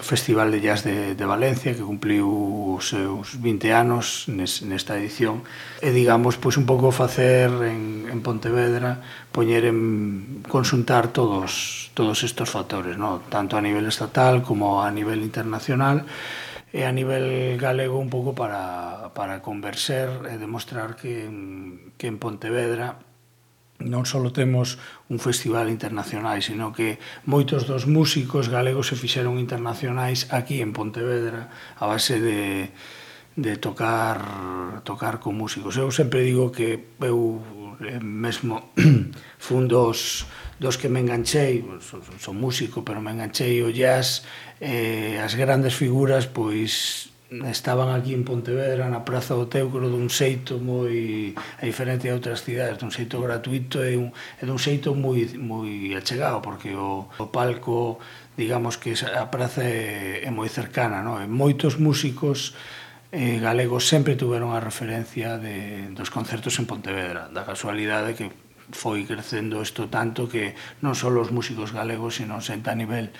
Festival 0.00 0.50
de 0.50 0.60
Jazz 0.60 0.82
de, 0.82 1.14
de 1.14 1.24
Valencia 1.24 1.72
que 1.72 1.80
cumpliu 1.80 2.26
os 2.74 2.90
seus 2.90 3.38
20 3.38 3.70
anos 3.70 4.26
nes, 4.26 4.66
nesta 4.66 4.98
edición 4.98 5.46
e 5.78 5.94
digamos 5.94 6.34
pois 6.34 6.58
un 6.58 6.66
pouco 6.66 6.90
facer 6.90 7.46
en, 7.62 8.10
en 8.10 8.18
Pontevedra 8.18 8.98
poñer 9.30 9.64
en 9.70 10.42
consultar 10.50 11.14
todos 11.14 11.94
todos 11.94 12.26
estes 12.26 12.50
factores 12.50 12.98
no? 12.98 13.22
tanto 13.30 13.54
a 13.54 13.62
nivel 13.62 13.86
estatal 13.86 14.42
como 14.42 14.82
a 14.82 14.90
nivel 14.90 15.22
internacional 15.22 16.02
e 16.74 16.82
a 16.82 16.90
nivel 16.90 17.54
galego 17.54 18.02
un 18.02 18.10
pouco 18.10 18.34
para, 18.34 19.14
para 19.14 19.46
converser 19.46 20.10
e 20.26 20.42
demostrar 20.42 20.98
que, 20.98 21.30
que 21.94 22.10
en 22.10 22.18
Pontevedra 22.18 22.98
non 23.84 24.08
só 24.08 24.18
temos 24.32 24.80
un 25.12 25.20
festival 25.20 25.68
internacional, 25.68 26.40
sino 26.40 26.72
que 26.72 26.98
moitos 27.28 27.68
dos 27.68 27.84
músicos 27.84 28.48
galegos 28.48 28.88
se 28.88 28.96
fixeron 28.96 29.36
internacionais 29.38 30.32
aquí 30.32 30.64
en 30.64 30.72
Pontevedra 30.72 31.52
a 31.76 31.84
base 31.84 32.18
de, 32.18 32.72
de 33.36 33.56
tocar 33.60 34.80
tocar 34.84 35.20
con 35.20 35.36
músicos. 35.36 35.76
Eu 35.76 35.92
sempre 35.92 36.24
digo 36.24 36.50
que 36.50 36.96
eu 37.00 37.44
eh, 37.80 38.00
mesmo 38.00 38.74
fun 39.38 39.68
dos, 39.68 40.26
dos 40.58 40.76
que 40.78 40.88
me 40.88 41.00
enganchei, 41.00 41.64
son, 41.80 42.02
son 42.18 42.36
músico, 42.40 42.84
pero 42.84 43.00
me 43.00 43.12
enganchei 43.12 43.62
o 43.62 43.70
jazz, 43.70 44.24
eh, 44.60 45.20
as 45.20 45.34
grandes 45.34 45.74
figuras, 45.74 46.26
pois 46.26 47.13
estaban 47.30 47.88
aquí 47.88 48.14
en 48.14 48.24
Pontevedra 48.24 48.86
na 48.92 49.02
Praza 49.02 49.34
do 49.34 49.48
Teucro 49.48 49.88
dun 49.88 50.12
xeito 50.12 50.60
moi 50.60 51.32
a 51.58 51.64
diferente 51.64 52.06
de 52.06 52.14
outras 52.14 52.44
cidades, 52.44 52.76
dun 52.78 52.92
xeito 52.92 53.18
gratuito 53.18 53.80
e, 53.80 53.96
un, 53.96 54.12
e 54.12 54.42
dun 54.44 54.60
xeito 54.60 54.92
moi, 54.92 55.24
moi 55.40 55.96
achegado, 55.96 56.44
porque 56.44 56.76
o, 56.76 57.08
o 57.08 57.26
palco, 57.32 57.98
digamos 58.36 58.76
que 58.76 58.92
a 58.94 59.26
praza 59.32 59.64
é, 59.64 60.22
é 60.22 60.30
moi 60.30 60.52
cercana, 60.52 61.00
no? 61.00 61.18
e 61.18 61.26
moitos 61.26 61.80
músicos 61.80 62.52
eh, 63.10 63.40
galegos 63.40 63.88
sempre 63.88 64.20
tiveron 64.20 64.52
a 64.52 64.60
referencia 64.60 65.40
de, 65.40 65.90
dos 65.96 66.12
concertos 66.12 66.60
en 66.60 66.68
Pontevedra, 66.68 67.32
da 67.32 67.42
casualidade 67.48 68.14
que 68.14 68.30
foi 68.70 69.08
crecendo 69.08 69.64
isto 69.64 69.88
tanto 69.88 70.28
que 70.28 70.54
non 70.84 70.92
só 70.92 71.08
os 71.08 71.32
músicos 71.32 71.72
galegos, 71.72 72.20
sino 72.20 72.38
xente 72.44 72.68
a 72.68 72.76
nivel 72.76 73.10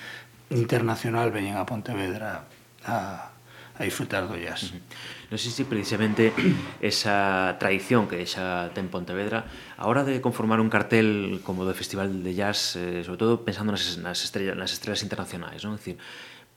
internacional 0.53 1.33
veñen 1.33 1.57
a 1.57 1.65
Pontevedra 1.65 2.45
a, 2.85 3.34
a 3.79 3.83
disfrutar 3.83 4.29
do 4.31 4.39
jazz. 4.39 4.71
Uh 4.71 4.79
-huh. 4.79 5.15
Non 5.35 5.39
sei 5.43 5.51
se 5.51 5.65
precisamente 5.67 6.31
esa 6.79 7.59
tradición 7.59 8.07
que 8.07 8.23
xa 8.23 8.71
ten 8.71 8.87
Pontevedra, 8.87 9.51
a 9.75 9.91
hora 9.91 10.07
de 10.07 10.23
conformar 10.23 10.63
un 10.63 10.71
cartel 10.71 11.43
como 11.43 11.67
do 11.67 11.75
Festival 11.75 12.23
de 12.23 12.33
Jazz, 12.39 12.79
eh, 12.79 13.03
sobre 13.03 13.19
todo 13.19 13.43
pensando 13.43 13.75
nas, 13.75 13.99
nas, 13.99 14.23
estrellas, 14.23 14.55
nas 14.55 14.71
estrelas 14.71 15.03
internacionais, 15.03 15.67
non? 15.67 15.75
É 15.75 15.79
dicir, 15.83 15.99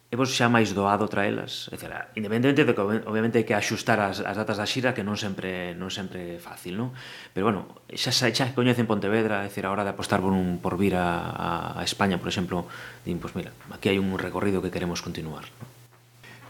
é 0.08 0.16
vos 0.16 0.30
xa 0.30 0.46
máis 0.46 0.78
doado 0.78 1.10
traelas? 1.10 1.74
É 1.74 1.76
dicir, 1.80 1.90
independentemente 2.14 2.70
de 2.70 2.74
que 2.78 2.84
obviamente 3.10 3.42
hai 3.42 3.46
que 3.50 3.58
axustar 3.58 3.98
as, 3.98 4.22
as 4.22 4.38
datas 4.38 4.62
da 4.62 4.70
xira 4.70 4.94
que 4.94 5.02
non 5.02 5.18
sempre 5.18 5.74
non 5.74 5.90
sempre 5.90 6.38
é 6.38 6.40
fácil, 6.40 6.78
non? 6.78 6.94
Pero 7.34 7.50
bueno, 7.50 7.82
xa 7.90 8.14
xa, 8.14 8.30
xa 8.30 8.54
coñecen 8.54 8.86
Pontevedra, 8.86 9.42
é 9.42 9.50
dicir, 9.50 9.66
a 9.66 9.74
hora 9.74 9.82
de 9.82 9.90
apostar 9.90 10.22
por 10.22 10.38
un 10.38 10.62
por 10.62 10.78
vir 10.78 10.94
a, 10.94 11.74
a 11.74 11.82
España, 11.82 12.22
por 12.22 12.30
exemplo, 12.30 12.70
din, 13.02 13.18
pois 13.18 13.34
pues 13.34 13.42
mira, 13.42 13.52
aquí 13.74 13.90
hai 13.90 13.98
un 13.98 14.22
recorrido 14.22 14.62
que 14.62 14.70
queremos 14.70 15.02
continuar, 15.02 15.50
non? 15.58 15.78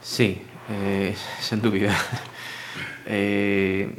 Sí, 0.07 0.39
eh, 0.69 1.15
sen 1.39 1.61
dúbida 1.61 1.93
eh, 3.05 3.89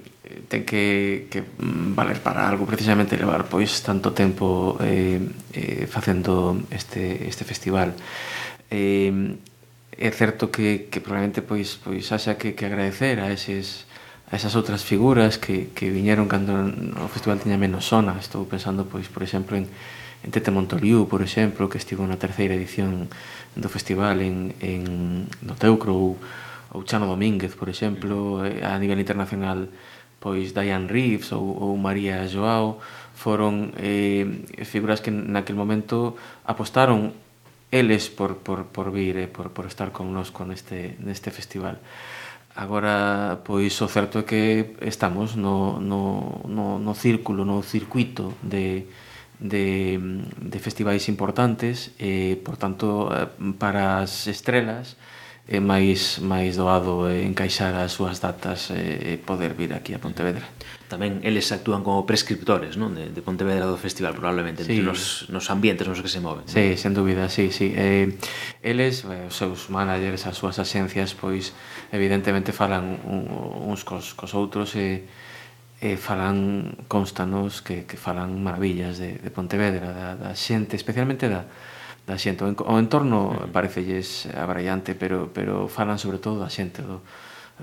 ten 0.48 0.64
que, 0.64 1.28
que 1.32 1.40
mm, 1.40 1.96
valer 1.96 2.20
para 2.20 2.48
algo 2.48 2.66
precisamente 2.68 3.16
levar 3.16 3.48
pois 3.48 3.80
tanto 3.80 4.12
tempo 4.12 4.76
eh, 4.80 5.20
eh, 5.52 5.86
facendo 5.88 6.60
este, 6.70 7.28
este 7.28 7.44
festival 7.44 7.96
eh, 8.70 9.36
é 9.98 10.10
certo 10.14 10.54
que, 10.54 10.86
que 10.92 11.02
probablemente 11.02 11.42
pois, 11.42 11.74
pois 11.82 12.06
haxa 12.14 12.38
que, 12.38 12.54
que 12.54 12.64
agradecer 12.68 13.18
a 13.18 13.34
eses 13.34 13.88
a 14.30 14.36
esas 14.36 14.54
outras 14.54 14.84
figuras 14.84 15.40
que, 15.40 15.72
que 15.72 15.88
viñeron 15.88 16.28
cando 16.28 16.52
o 17.00 17.08
festival 17.08 17.40
tiña 17.40 17.56
menos 17.56 17.88
zona. 17.88 18.20
Estou 18.20 18.44
pensando, 18.44 18.84
pois, 18.84 19.08
por 19.08 19.24
exemplo, 19.24 19.56
en, 19.56 19.64
en 20.20 20.28
Tete 20.28 20.52
Montoliu, 20.52 21.08
por 21.08 21.24
exemplo, 21.24 21.72
que 21.72 21.80
estivo 21.80 22.04
na 22.04 22.20
terceira 22.20 22.52
edición 22.52 23.08
do 23.56 23.68
festival 23.72 24.20
en, 24.20 24.52
en, 24.60 24.84
no 25.40 25.56
Teucro 25.56 25.96
ou 25.96 26.20
ou 26.74 26.84
Chano 26.84 27.06
Domínguez, 27.06 27.54
por 27.54 27.68
exemplo, 27.68 28.44
eh, 28.44 28.64
a 28.64 28.76
nivel 28.78 29.00
internacional 29.00 29.68
pois 30.18 30.50
Diane 30.52 30.90
Reeves 30.90 31.32
ou, 31.32 31.54
ou 31.62 31.78
María 31.78 32.26
Joao 32.26 32.82
foron 33.14 33.70
eh, 33.78 34.26
figuras 34.66 34.98
que 35.02 35.10
naquel 35.10 35.54
momento 35.54 36.18
apostaron 36.46 37.14
eles 37.70 38.08
por, 38.08 38.42
por, 38.42 38.66
por 38.70 38.90
vir 38.90 39.16
e 39.18 39.26
eh, 39.26 39.30
por, 39.30 39.54
por 39.54 39.66
estar 39.70 39.94
connosco 39.94 40.42
neste, 40.42 40.98
neste 41.02 41.30
festival. 41.30 41.78
Agora, 42.58 43.38
pois, 43.46 43.78
o 43.78 43.86
certo 43.86 44.18
é 44.18 44.26
que 44.26 44.44
estamos 44.82 45.38
no, 45.38 45.78
no, 45.78 46.42
no, 46.50 46.82
no 46.82 46.94
círculo, 46.98 47.46
no 47.46 47.62
circuito 47.62 48.34
de, 48.42 48.90
de, 49.38 50.00
de 50.34 50.58
festivais 50.58 51.06
importantes 51.06 51.94
e, 52.02 52.40
por 52.42 52.58
tanto, 52.58 53.06
eh, 53.14 53.30
para 53.62 54.02
as 54.02 54.26
estrelas, 54.26 54.98
é 55.48 55.64
máis 55.64 56.20
máis 56.20 56.60
doado 56.60 57.08
encaixar 57.08 57.72
as 57.80 57.96
súas 57.96 58.20
datas 58.20 58.68
e 58.68 59.16
eh, 59.16 59.18
poder 59.18 59.56
vir 59.56 59.72
aquí 59.72 59.96
a 59.96 60.00
Pontevedra. 60.00 60.44
Tamén 60.92 61.24
eles 61.24 61.48
actúan 61.48 61.80
como 61.80 62.04
prescriptores, 62.04 62.76
non, 62.76 62.92
de, 62.92 63.08
de 63.08 63.20
Pontevedra 63.24 63.64
do 63.64 63.80
festival 63.80 64.12
probablemente 64.12 64.60
sí. 64.68 64.84
nos, 64.84 65.24
nos 65.32 65.48
ambientes 65.48 65.88
nos 65.88 66.04
que 66.04 66.12
se 66.12 66.20
moven. 66.20 66.44
Sí, 66.44 66.76
non? 66.76 66.80
sen 66.80 66.92
dúbida, 66.92 67.32
sí, 67.32 67.48
sí. 67.48 67.72
Eh, 67.72 68.12
eles, 68.60 69.08
eh, 69.08 69.32
os 69.32 69.36
seus 69.40 69.72
managers, 69.72 70.28
as 70.28 70.36
súas 70.36 70.60
axencias, 70.60 71.16
pois 71.16 71.56
evidentemente 71.96 72.52
falan 72.52 73.00
un, 73.08 73.24
uns 73.72 73.88
cos, 73.88 74.12
cos 74.12 74.36
outros 74.36 74.76
e 74.76 75.08
eh, 75.08 75.26
e 75.78 75.94
falan 75.94 76.74
constanos 76.90 77.62
que, 77.62 77.86
que 77.86 77.94
falan 77.94 78.42
maravillas 78.42 78.98
de, 78.98 79.14
de 79.14 79.30
Pontevedra, 79.30 79.94
da, 79.94 80.08
da 80.18 80.32
xente, 80.34 80.74
especialmente 80.74 81.30
da, 81.30 81.46
da 82.08 82.16
xente. 82.16 82.42
O 82.42 82.74
entorno 82.80 83.36
parecelles 83.52 84.24
abrallante, 84.32 84.96
pero, 84.96 85.28
pero 85.28 85.68
falan 85.68 86.00
sobre 86.00 86.16
todo 86.16 86.40
da 86.40 86.48
xente, 86.48 86.80
do, 86.80 87.04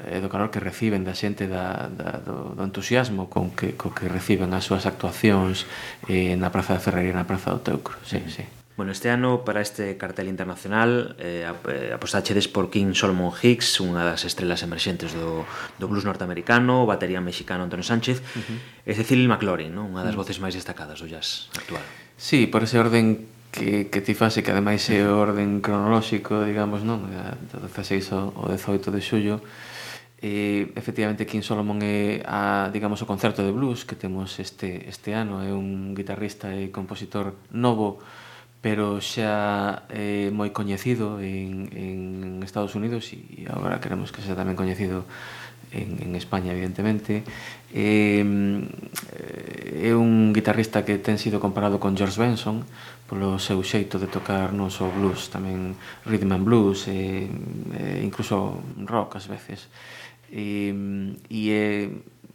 e 0.03 0.19
do 0.19 0.27
calor 0.27 0.51
que 0.51 0.59
reciben 0.59 1.07
da 1.07 1.15
xente 1.15 1.47
da, 1.47 1.87
da, 1.87 2.19
do, 2.19 2.53
do 2.53 2.63
entusiasmo 2.63 3.31
con 3.31 3.55
que, 3.55 3.73
co 3.79 3.95
que 3.95 4.11
reciben 4.11 4.51
as 4.51 4.67
súas 4.67 4.83
actuacións 4.83 5.63
eh, 6.11 6.35
na 6.35 6.51
Praza 6.51 6.75
da 6.75 6.83
Ferrería 6.83 7.15
e 7.15 7.17
na 7.17 7.23
Praza 7.23 7.55
do 7.55 7.63
Teucro 7.63 7.95
sí, 8.03 8.19
sí. 8.27 8.43
Bueno, 8.75 8.91
este 8.91 9.09
ano 9.09 9.47
para 9.47 9.61
este 9.61 9.95
cartel 9.95 10.27
internacional 10.27 11.15
eh, 11.17 11.47
eh, 11.47 11.91
apostachedes 11.95 12.51
por 12.51 12.67
King 12.67 12.91
Solomon 12.91 13.31
Hicks, 13.31 13.79
unha 13.79 14.03
das 14.03 14.27
estrelas 14.27 14.67
emerxentes 14.67 15.15
do, 15.15 15.47
do 15.79 15.85
blues 15.87 16.03
norteamericano, 16.03 16.83
o 16.83 16.89
batería 16.89 17.23
mexicano 17.23 17.63
Antonio 17.63 17.87
Sánchez, 17.87 18.19
uh 18.19 18.43
-huh. 18.43 18.59
e 18.83 18.91
Cecil 18.91 19.23
McLaurin, 19.31 19.71
non? 19.71 19.95
unha 19.95 20.03
das 20.03 20.19
voces 20.19 20.43
máis 20.43 20.59
destacadas 20.59 20.99
do 20.99 21.07
jazz 21.07 21.47
actual. 21.55 21.79
Sí, 22.19 22.51
por 22.51 22.67
ese 22.67 22.75
orden 22.75 23.31
que, 23.55 23.87
que 23.87 24.03
ti 24.03 24.13
fase, 24.13 24.43
que 24.43 24.51
ademais 24.51 24.83
é 24.91 25.07
orden 25.07 25.63
cronolóxico, 25.63 26.43
digamos, 26.43 26.83
non? 26.83 27.07
Do 27.07 27.63
16 27.71 28.11
ao 28.11 28.51
18 28.51 28.91
de 28.91 29.01
xullo, 29.01 29.39
e 30.19 30.67
efectivamente 30.75 31.23
King 31.23 31.43
Solomon 31.43 31.79
é 31.79 32.19
a, 32.27 32.67
digamos, 32.75 32.99
o 32.99 33.07
concerto 33.07 33.39
de 33.47 33.55
blues 33.55 33.87
que 33.87 33.95
temos 33.95 34.35
este, 34.43 34.83
este 34.91 35.15
ano 35.15 35.39
é 35.39 35.55
un 35.55 35.95
guitarrista 35.95 36.51
e 36.51 36.67
compositor 36.75 37.39
novo 37.55 38.03
pero 38.65 38.97
xa 38.97 39.85
é 39.93 40.33
moi 40.33 40.49
coñecido 40.49 41.21
en, 41.21 41.69
en 41.69 42.41
Estados 42.41 42.73
Unidos 42.73 43.13
e, 43.13 43.45
e 43.45 43.45
agora 43.45 43.77
queremos 43.77 44.09
que 44.09 44.25
sea 44.25 44.33
tamén 44.33 44.57
coñecido 44.57 45.05
en, 45.69 46.01
en 46.01 46.11
España, 46.15 46.49
evidentemente. 46.49 47.21
É, 47.69 48.25
eh, 48.25 49.89
é 49.89 49.91
un 49.93 50.33
guitarrista 50.33 50.81
que 50.81 50.97
ten 50.97 51.21
sido 51.21 51.37
comparado 51.37 51.77
con 51.77 51.93
George 51.93 52.17
Benson, 52.17 52.65
polo 53.05 53.37
seu 53.37 53.61
xeito 53.61 54.01
de 54.01 54.09
tocar 54.09 54.49
non 54.49 54.73
só 54.73 54.89
blues, 54.89 55.29
tamén 55.29 55.77
rhythm 56.09 56.33
and 56.33 56.45
blues 56.45 56.89
e, 56.89 57.29
e 57.77 58.01
incluso 58.01 58.61
rock 58.81 59.21
ás 59.21 59.29
veces. 59.29 59.69
E, 60.33 60.73
e 61.29 61.41
é, 61.53 61.89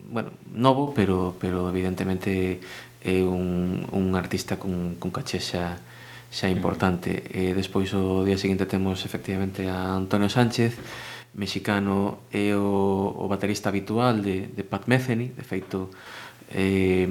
bueno, 0.06 0.30
novo, 0.54 0.94
pero, 0.94 1.34
pero 1.42 1.66
evidentemente 1.66 2.62
é 3.02 3.18
un, 3.26 3.82
un 3.90 4.14
artista 4.14 4.62
con, 4.62 4.94
con 5.02 5.10
caché 5.10 5.42
xa, 5.42 5.82
xa 6.30 6.46
importante. 6.46 7.26
E 7.34 7.50
despois 7.50 7.90
o 7.96 8.22
día 8.22 8.38
seguinte 8.38 8.68
temos 8.68 9.02
efectivamente 9.02 9.66
a 9.66 9.98
Antonio 9.98 10.30
Sánchez, 10.30 10.78
mexicano, 11.34 12.26
é 12.30 12.54
o, 12.54 13.10
o 13.18 13.24
baterista 13.26 13.70
habitual 13.70 14.22
de, 14.22 14.46
de 14.50 14.62
Pat 14.62 14.86
Metheny, 14.86 15.34
de 15.34 15.42
feito 15.42 15.90
eh, 16.50 17.06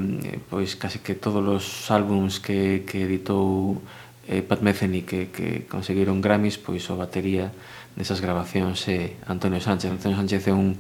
pois 0.51 0.75
case 0.75 0.99
que 0.99 1.15
todos 1.15 1.43
os 1.43 1.65
álbums 1.91 2.39
que, 2.39 2.83
que 2.83 3.07
editou 3.07 3.79
eh, 4.27 4.43
Pat 4.43 4.61
Metheny 4.61 5.07
que, 5.07 5.31
que 5.31 5.65
conseguiron 5.65 6.21
Grammys, 6.21 6.59
pois 6.59 6.83
o 6.91 6.99
batería 6.99 7.51
desas 7.95 8.19
grabacións 8.19 8.83
é 8.91 9.15
eh, 9.17 9.31
Antonio 9.31 9.59
Sánchez. 9.59 9.89
Antonio 9.91 10.19
Sánchez 10.19 10.47
é 10.47 10.53
un 10.53 10.75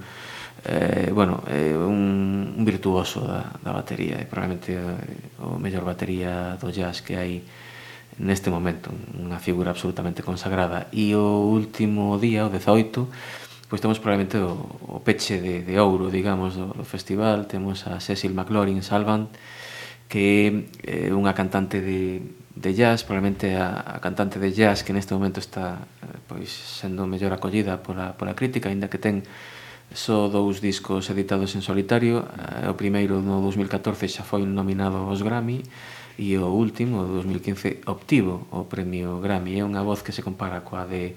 eh, 0.65 1.11
bueno, 1.15 1.43
é 1.47 1.71
un, 1.75 2.53
un 2.55 2.63
virtuoso 2.67 3.23
da, 3.23 3.47
da 3.63 3.71
batería, 3.71 4.19
é 4.19 4.25
probablemente 4.27 4.75
eh, 4.75 5.39
o 5.39 5.55
mellor 5.55 5.87
batería 5.87 6.59
do 6.59 6.67
jazz 6.69 6.99
que 6.99 7.15
hai 7.15 7.41
neste 8.19 8.51
momento, 8.51 8.91
unha 9.15 9.39
figura 9.39 9.71
absolutamente 9.71 10.19
consagrada. 10.19 10.91
E 10.91 11.15
o 11.15 11.47
último 11.47 12.19
día, 12.19 12.43
o 12.43 12.51
18, 12.51 13.07
Pois 13.69 13.85
temos 13.85 14.01
probablemente 14.01 14.41
o, 14.41 14.97
o 14.97 15.05
peche 15.05 15.37
de, 15.37 15.61
de 15.61 15.77
ouro, 15.77 16.09
digamos, 16.09 16.57
do, 16.57 16.73
do 16.73 16.81
festival. 16.81 17.45
Temos 17.45 17.85
a 17.85 18.01
Cecil 18.01 18.33
McLaurin 18.33 18.81
Salvan, 18.81 19.29
que 20.09 20.65
é 20.89 21.05
eh, 21.05 21.13
unha 21.13 21.37
cantante 21.37 21.77
de, 21.77 22.17
de 22.57 22.71
jazz, 22.73 23.05
probablemente 23.05 23.53
a, 23.53 23.77
a 23.85 24.01
cantante 24.01 24.41
de 24.41 24.49
jazz 24.57 24.81
que 24.81 24.89
neste 24.89 25.13
momento 25.13 25.37
está 25.37 25.85
eh, 26.01 26.17
pois 26.25 26.49
sendo 26.49 27.05
mellor 27.05 27.29
acollida 27.29 27.77
pola, 27.85 28.17
pola 28.17 28.33
crítica, 28.33 28.73
aínda 28.73 28.89
que 28.89 28.97
ten 28.97 29.21
só 29.93 30.33
dous 30.33 30.65
discos 30.65 31.05
editados 31.13 31.53
en 31.53 31.61
solitario 31.61 32.25
eh, 32.25 32.65
o 32.65 32.73
primeiro 32.73 33.21
no 33.21 33.37
2014 33.45 34.09
xa 34.09 34.25
foi 34.25 34.49
nominado 34.49 34.97
aos 34.97 35.21
Grammy 35.21 35.61
e 36.17 36.33
o 36.41 36.49
último, 36.49 37.05
o 37.05 37.21
2015, 37.21 37.85
obtivo 37.85 38.49
o 38.49 38.65
premio 38.65 39.21
Grammy 39.21 39.61
é 39.61 39.63
unha 39.63 39.85
voz 39.85 40.01
que 40.01 40.09
se 40.09 40.25
compara 40.25 40.65
coa 40.65 40.89
de 40.89 41.13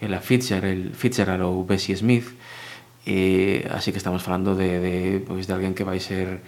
Eh, 0.00 0.06
Ella 0.06 0.20
Fitzgerald, 0.20 0.96
Fitzgerald 0.96 1.44
ou 1.44 1.64
Bessie 1.64 1.96
Smith, 1.96 2.32
e 3.04 3.64
así 3.70 3.92
que 3.92 4.00
estamos 4.00 4.24
falando 4.24 4.56
de, 4.56 4.80
de, 4.80 4.96
pois, 5.20 5.46
de 5.46 5.52
alguén 5.52 5.76
que 5.76 5.84
vai 5.84 6.00
ser 6.00 6.40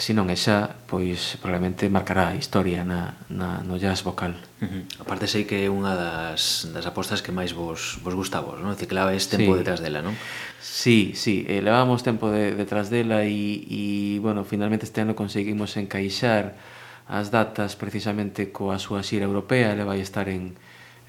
se 0.00 0.16
non 0.16 0.32
é 0.32 0.36
xa, 0.38 0.80
pois 0.88 1.36
probablemente 1.44 1.84
marcará 1.92 2.32
a 2.32 2.36
historia 2.38 2.88
na, 2.88 3.20
na, 3.28 3.60
no 3.60 3.76
jazz 3.76 4.00
vocal. 4.00 4.32
Uh 4.62 4.64
-huh. 4.64 4.82
Aparte 5.04 5.28
sei 5.28 5.44
que 5.44 5.60
é 5.60 5.68
unha 5.68 5.92
das, 5.92 6.72
das 6.72 6.88
apostas 6.88 7.20
que 7.20 7.34
máis 7.34 7.52
vos, 7.52 8.00
vos 8.00 8.16
gusta 8.16 8.40
vos, 8.40 8.56
non? 8.64 8.72
este 8.72 9.36
tempo 9.36 9.52
sí. 9.52 9.60
detrás 9.60 9.84
dela, 9.84 10.00
non? 10.00 10.16
Sí, 10.56 11.12
sí, 11.12 11.44
eh, 11.44 11.60
levamos 11.60 12.00
tempo 12.00 12.32
de, 12.32 12.56
detrás 12.56 12.88
dela 12.88 13.28
e, 13.28 13.60
e, 13.68 13.82
bueno, 14.24 14.48
finalmente 14.48 14.88
este 14.88 15.04
ano 15.04 15.12
conseguimos 15.12 15.76
encaixar 15.76 16.56
as 17.04 17.28
datas 17.28 17.76
precisamente 17.76 18.48
coa 18.54 18.80
súa 18.80 19.04
xira 19.04 19.28
europea, 19.28 19.76
ela 19.76 19.84
vai 19.84 20.00
estar 20.00 20.32
en, 20.32 20.56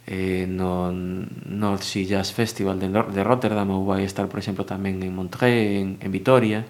eh, 0.07 0.45
no 0.49 0.89
North 0.91 1.83
Sea 1.83 2.05
Jazz 2.05 2.33
Festival 2.33 2.79
de, 2.79 2.89
de 2.89 3.21
Rotterdam 3.23 3.69
ou 3.69 3.85
vai 3.85 4.05
estar, 4.05 4.25
por 4.25 4.41
exemplo, 4.41 4.65
tamén 4.65 5.01
en 5.01 5.13
Montré, 5.13 5.81
en, 5.81 6.01
en 6.01 6.09
Vitoria 6.09 6.65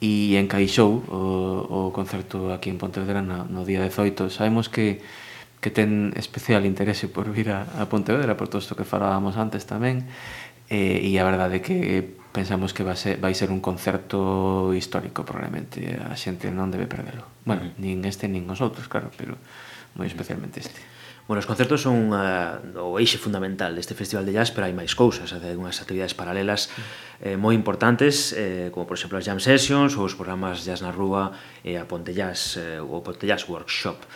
e 0.00 0.36
encaixou 0.36 1.00
o, 1.08 1.88
o 1.88 1.94
concerto 1.96 2.52
aquí 2.52 2.68
en 2.68 2.76
Pontevedra 2.76 3.24
no, 3.24 3.48
no 3.48 3.64
día 3.64 3.80
18. 3.80 4.28
Sabemos 4.28 4.68
que 4.68 5.00
que 5.60 5.72
ten 5.72 6.12
especial 6.14 6.62
interese 6.68 7.08
por 7.08 7.26
vir 7.32 7.50
a, 7.50 7.66
a 7.80 7.88
Pontevedra 7.90 8.36
por 8.36 8.46
todo 8.46 8.62
isto 8.62 8.76
que 8.76 8.84
falábamos 8.84 9.34
antes 9.34 9.66
tamén 9.66 10.06
eh, 10.70 11.00
e 11.02 11.16
a 11.18 11.24
verdade 11.26 11.58
é 11.58 11.64
que 11.64 11.76
pensamos 12.30 12.76
que 12.76 12.84
vai 12.84 12.94
ser, 12.94 13.16
vai 13.16 13.32
ser 13.32 13.48
un 13.48 13.64
concerto 13.64 14.76
histórico 14.76 15.24
probablemente. 15.24 15.96
A 15.96 16.14
xente 16.14 16.52
non 16.52 16.68
debe 16.68 16.84
perdelo. 16.84 17.24
Bueno, 17.48 17.72
nin 17.80 18.04
este 18.04 18.28
nin 18.28 18.44
os 18.46 18.60
outros, 18.60 18.86
claro, 18.86 19.08
pero 19.16 19.40
moi 19.96 20.04
especialmente 20.04 20.60
este. 20.60 20.95
Bueno, 21.26 21.42
os 21.42 21.46
concertos 21.50 21.82
son 21.82 22.14
unha, 22.14 22.62
o 22.78 23.02
eixe 23.02 23.18
fundamental 23.18 23.74
deste 23.74 23.98
Festival 23.98 24.22
de 24.22 24.30
Jazz, 24.30 24.54
pero 24.54 24.70
hai 24.70 24.74
máis 24.74 24.94
cousas, 24.94 25.34
hai 25.34 25.58
unhas 25.58 25.82
actividades 25.82 26.14
paralelas 26.14 26.70
eh, 27.18 27.34
moi 27.34 27.58
importantes, 27.58 28.30
eh, 28.30 28.70
como 28.70 28.86
por 28.86 28.94
exemplo 28.94 29.18
as 29.18 29.26
Jam 29.26 29.42
Sessions 29.42 29.98
ou 29.98 30.06
os 30.06 30.14
programas 30.14 30.62
Jazz 30.62 30.86
na 30.86 30.94
Rúa 30.94 31.34
e 31.66 31.74
eh, 31.74 31.82
a 31.82 31.84
Ponte 31.90 32.14
Jazz, 32.14 32.62
eh, 32.62 32.78
o 32.78 33.02
Ponte 33.02 33.26
Jazz 33.26 33.42
Workshop. 33.50 34.06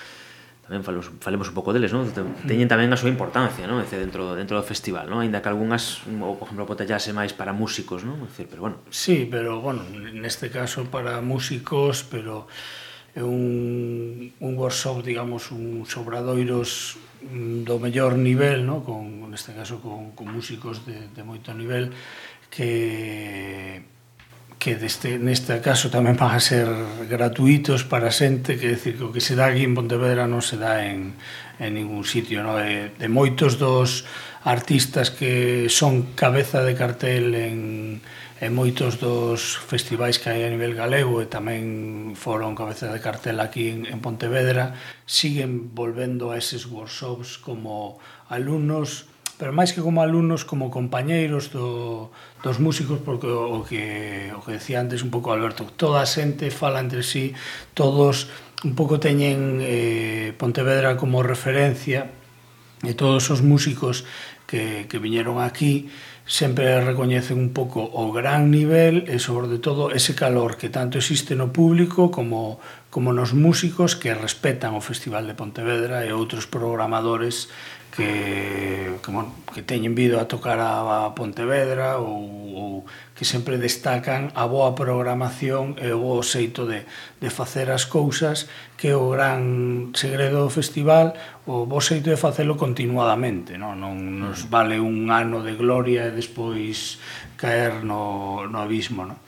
Tamén 0.70 0.86
falemos, 0.86 1.10
falemos 1.18 1.50
un 1.50 1.56
pouco 1.58 1.74
deles, 1.74 1.90
non? 1.90 2.06
Teñen 2.46 2.70
tamén 2.70 2.94
a 2.94 2.98
súa 3.00 3.10
importancia, 3.10 3.66
non? 3.66 3.82
Ece 3.82 3.98
dentro, 3.98 4.38
dentro 4.38 4.54
do 4.54 4.62
festival, 4.62 5.10
non? 5.10 5.18
Ainda 5.18 5.42
que 5.42 5.50
algunhas, 5.50 6.06
ou 6.06 6.38
por 6.38 6.46
exemplo, 6.46 6.62
Ponte 6.62 6.86
Jazz 6.86 7.10
é 7.10 7.14
máis 7.16 7.34
para 7.34 7.50
músicos, 7.50 8.06
non? 8.06 8.22
Decir, 8.22 8.46
pero 8.46 8.70
bueno. 8.70 8.78
Sí, 8.94 9.26
pero 9.26 9.58
bueno, 9.58 9.82
neste 10.14 10.46
caso 10.46 10.86
para 10.86 11.18
músicos, 11.18 12.06
pero 12.06 12.46
é 13.14 13.22
un, 13.22 14.30
un 14.38 14.52
workshop, 14.54 15.02
digamos, 15.02 15.50
un 15.50 15.82
sobradoiros 15.86 16.98
mm, 17.26 17.66
do 17.66 17.78
mellor 17.82 18.14
nivel, 18.14 18.62
no? 18.66 18.86
con, 18.86 19.30
neste 19.30 19.54
caso 19.54 19.82
con, 19.82 20.14
con 20.14 20.30
músicos 20.30 20.86
de, 20.86 21.10
de 21.10 21.22
moito 21.26 21.50
nivel, 21.54 21.90
que 22.50 23.82
que 24.60 24.76
deste, 24.76 25.16
neste 25.16 25.56
caso 25.64 25.88
tamén 25.88 26.20
van 26.20 26.36
a 26.36 26.40
ser 26.44 26.68
gratuitos 27.08 27.88
para 27.88 28.12
xente, 28.12 28.60
que 28.60 28.76
decir 28.76 29.00
que 29.00 29.08
o 29.08 29.10
que 29.10 29.24
se 29.24 29.32
dá 29.32 29.48
aquí 29.48 29.64
en 29.64 29.72
Pontevedra 29.72 30.28
non 30.28 30.44
se 30.44 30.60
dá 30.60 30.84
en, 30.84 31.16
en 31.56 31.70
ningún 31.72 32.04
sitio. 32.04 32.44
No? 32.44 32.60
De, 32.60 32.92
de 32.92 33.08
moitos 33.08 33.56
dos 33.56 34.04
artistas 34.44 35.08
que 35.08 35.72
son 35.72 36.12
cabeza 36.12 36.60
de 36.60 36.76
cartel 36.76 37.32
en, 37.32 38.04
e 38.40 38.48
moitos 38.48 38.96
dos 38.96 39.60
festivais 39.60 40.16
que 40.16 40.32
hai 40.32 40.48
a 40.48 40.50
nivel 40.50 40.72
galego 40.72 41.20
e 41.20 41.28
tamén 41.28 42.16
foron 42.16 42.56
cabeza 42.56 42.88
de 42.88 42.96
cartel 42.96 43.36
aquí 43.36 43.68
en, 43.68 43.84
en 43.84 44.00
Pontevedra 44.00 44.80
siguen 45.04 45.76
volvendo 45.76 46.32
a 46.32 46.40
eses 46.40 46.64
workshops 46.64 47.36
como 47.36 48.00
alumnos 48.32 49.04
pero 49.40 49.56
máis 49.56 49.72
que 49.72 49.80
como 49.80 50.04
alumnos, 50.04 50.44
como 50.44 50.68
compañeiros 50.68 51.48
do, 51.48 52.12
dos 52.44 52.60
músicos, 52.60 53.00
porque 53.00 53.24
o, 53.24 53.60
o 53.60 53.64
que, 53.64 54.28
o 54.36 54.44
que 54.44 54.60
decía 54.60 54.84
antes 54.84 55.00
un 55.00 55.08
pouco 55.08 55.32
Alberto, 55.32 55.64
toda 55.80 56.04
a 56.04 56.08
xente 56.08 56.52
fala 56.52 56.76
entre 56.76 57.00
sí, 57.00 57.32
todos 57.72 58.28
un 58.60 58.76
pouco 58.76 59.00
teñen 59.00 59.64
eh, 59.64 60.36
Pontevedra 60.36 61.00
como 61.00 61.24
referencia, 61.24 62.12
e 62.84 62.96
todos 62.96 63.28
os 63.28 63.44
músicos 63.44 64.08
que, 64.48 64.88
que 64.88 64.98
viñeron 64.98 65.38
aquí 65.38 65.92
sempre 66.30 66.78
recoñecen 66.78 67.42
un 67.42 67.50
pouco 67.50 67.82
o 67.82 68.14
gran 68.14 68.54
nivel 68.54 69.02
e 69.10 69.18
sobre 69.18 69.58
todo 69.58 69.90
ese 69.90 70.14
calor 70.14 70.54
que 70.54 70.70
tanto 70.70 70.96
existe 70.96 71.34
no 71.34 71.50
público 71.50 72.14
como, 72.14 72.62
como 72.86 73.10
nos 73.10 73.34
músicos 73.34 73.98
que 73.98 74.14
respetan 74.14 74.78
o 74.78 74.80
Festival 74.80 75.26
de 75.26 75.34
Pontevedra 75.34 76.06
e 76.06 76.14
outros 76.14 76.46
programadores 76.46 77.50
que, 78.00 78.96
que, 79.04 79.10
bueno, 79.12 79.34
que 79.52 79.60
teñen 79.60 79.94
vido 79.94 80.20
a 80.20 80.24
tocar 80.24 80.56
a, 80.56 81.04
a 81.04 81.14
Pontevedra 81.14 82.00
ou, 82.00 82.24
ou 82.56 82.70
que 83.12 83.28
sempre 83.28 83.60
destacan 83.60 84.32
a 84.32 84.48
boa 84.48 84.72
programación 84.72 85.76
e 85.76 85.92
o 85.92 86.00
bo 86.00 86.24
xeito 86.24 86.64
de, 86.64 86.88
de 87.20 87.28
facer 87.28 87.68
as 87.68 87.84
cousas 87.84 88.48
que 88.80 88.96
o 88.96 89.12
gran 89.12 89.92
segredo 89.92 90.48
do 90.48 90.48
festival 90.48 91.12
o 91.44 91.68
bo 91.68 91.84
xeito 91.84 92.08
de 92.08 92.16
facelo 92.16 92.56
continuadamente 92.56 93.60
non, 93.60 93.76
non 93.76 94.00
nos 94.16 94.48
mm. 94.48 94.48
vale 94.48 94.80
un 94.80 95.12
ano 95.12 95.44
de 95.44 95.52
gloria 95.52 96.08
e 96.08 96.16
despois 96.16 96.96
caer 97.36 97.84
no, 97.84 98.48
no 98.48 98.64
abismo 98.64 99.04
non? 99.04 99.20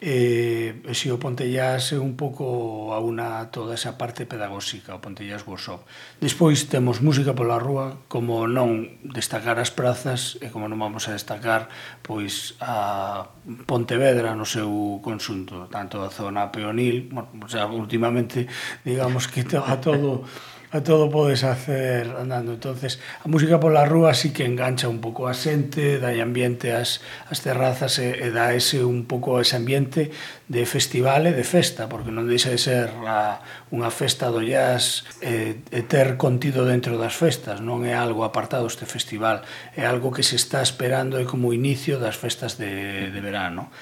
Eh, 0.00 0.80
si 0.96 1.12
o 1.12 1.20
Pontellas 1.20 1.92
é 1.92 2.00
un 2.00 2.16
pouco 2.16 2.96
a 2.96 3.04
unha 3.04 3.52
toda 3.52 3.76
esa 3.76 4.00
parte 4.00 4.24
pedagóxica, 4.24 4.96
o 4.96 5.04
Pontellas 5.04 5.44
Workshop. 5.44 5.84
Despois 6.24 6.72
temos 6.72 7.04
música 7.04 7.36
pola 7.36 7.60
rúa, 7.60 8.00
como 8.08 8.48
non 8.48 8.96
destacar 9.04 9.60
as 9.60 9.68
prazas 9.68 10.40
e 10.40 10.48
como 10.48 10.72
non 10.72 10.80
vamos 10.80 11.04
a 11.04 11.12
destacar 11.12 11.68
pois 12.00 12.56
a 12.64 13.28
Pontevedra 13.68 14.32
no 14.32 14.48
seu 14.48 15.04
consunto, 15.04 15.68
tanto 15.68 16.00
a 16.00 16.08
zona 16.08 16.48
peonil, 16.48 17.12
bueno, 17.12 17.28
o 17.36 17.48
sea, 17.52 17.68
últimamente 17.68 18.48
digamos 18.88 19.28
que 19.28 19.44
a 19.52 19.84
todo 19.84 20.24
a 20.72 20.80
todo 20.82 21.10
podes 21.10 21.42
hacer 21.42 22.14
andando. 22.18 22.54
Entonces, 22.54 23.00
a 23.24 23.28
música 23.28 23.58
pola 23.58 23.84
rúa 23.84 24.14
sí 24.14 24.30
que 24.30 24.46
engancha 24.46 24.86
un 24.86 25.02
pouco 25.02 25.26
a 25.26 25.34
xente, 25.34 25.98
dai 25.98 26.22
ambiente 26.22 26.70
ás, 26.70 27.02
ás 27.26 27.42
terrazas 27.42 27.98
e, 27.98 28.14
e 28.22 28.30
dá 28.30 28.54
ese 28.54 28.86
un 28.86 29.02
pouco 29.10 29.42
ese 29.42 29.58
ambiente 29.58 30.14
de 30.46 30.62
festival 30.66 31.26
e 31.26 31.34
de 31.34 31.42
festa, 31.42 31.90
porque 31.90 32.14
non 32.14 32.30
deixa 32.30 32.54
de 32.54 32.62
ser 32.62 32.94
a, 33.02 33.42
unha 33.74 33.90
festa 33.90 34.30
do 34.30 34.46
jazz 34.46 35.02
e, 35.18 35.58
e 35.74 35.80
ter 35.90 36.14
contido 36.14 36.62
dentro 36.62 36.94
das 36.94 37.18
festas, 37.18 37.58
non 37.58 37.82
é 37.82 37.98
algo 37.98 38.22
apartado 38.22 38.70
este 38.70 38.86
festival, 38.86 39.42
é 39.74 39.82
algo 39.90 40.14
que 40.14 40.22
se 40.22 40.38
está 40.38 40.62
esperando 40.62 41.18
e 41.18 41.26
como 41.26 41.50
inicio 41.50 41.98
das 41.98 42.14
festas 42.14 42.54
de, 42.54 43.10
de 43.10 43.20
verano. 43.22 43.74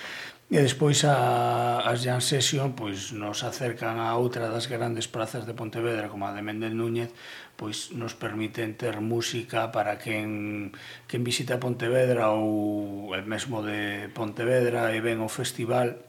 E 0.48 0.64
despois 0.64 1.04
a, 1.04 1.84
as 1.84 2.00
Jam 2.00 2.24
Session 2.24 2.72
pois, 2.72 3.12
nos 3.12 3.44
acercan 3.44 4.00
a 4.00 4.16
outra 4.16 4.48
das 4.48 4.64
grandes 4.64 5.04
prazas 5.04 5.44
de 5.44 5.52
Pontevedra, 5.52 6.08
como 6.08 6.24
a 6.24 6.32
de 6.32 6.40
Mendel 6.40 6.72
Núñez, 6.72 7.12
pois 7.52 7.92
nos 7.92 8.16
permiten 8.16 8.72
ter 8.72 8.96
música 9.04 9.68
para 9.76 10.00
quen, 10.00 10.72
quen 11.04 11.20
visita 11.20 11.60
Pontevedra 11.60 12.32
ou 12.32 13.12
el 13.12 13.28
mesmo 13.28 13.60
de 13.60 14.08
Pontevedra 14.16 14.88
e 14.96 15.04
ven 15.04 15.20
o 15.20 15.28
festival 15.28 16.07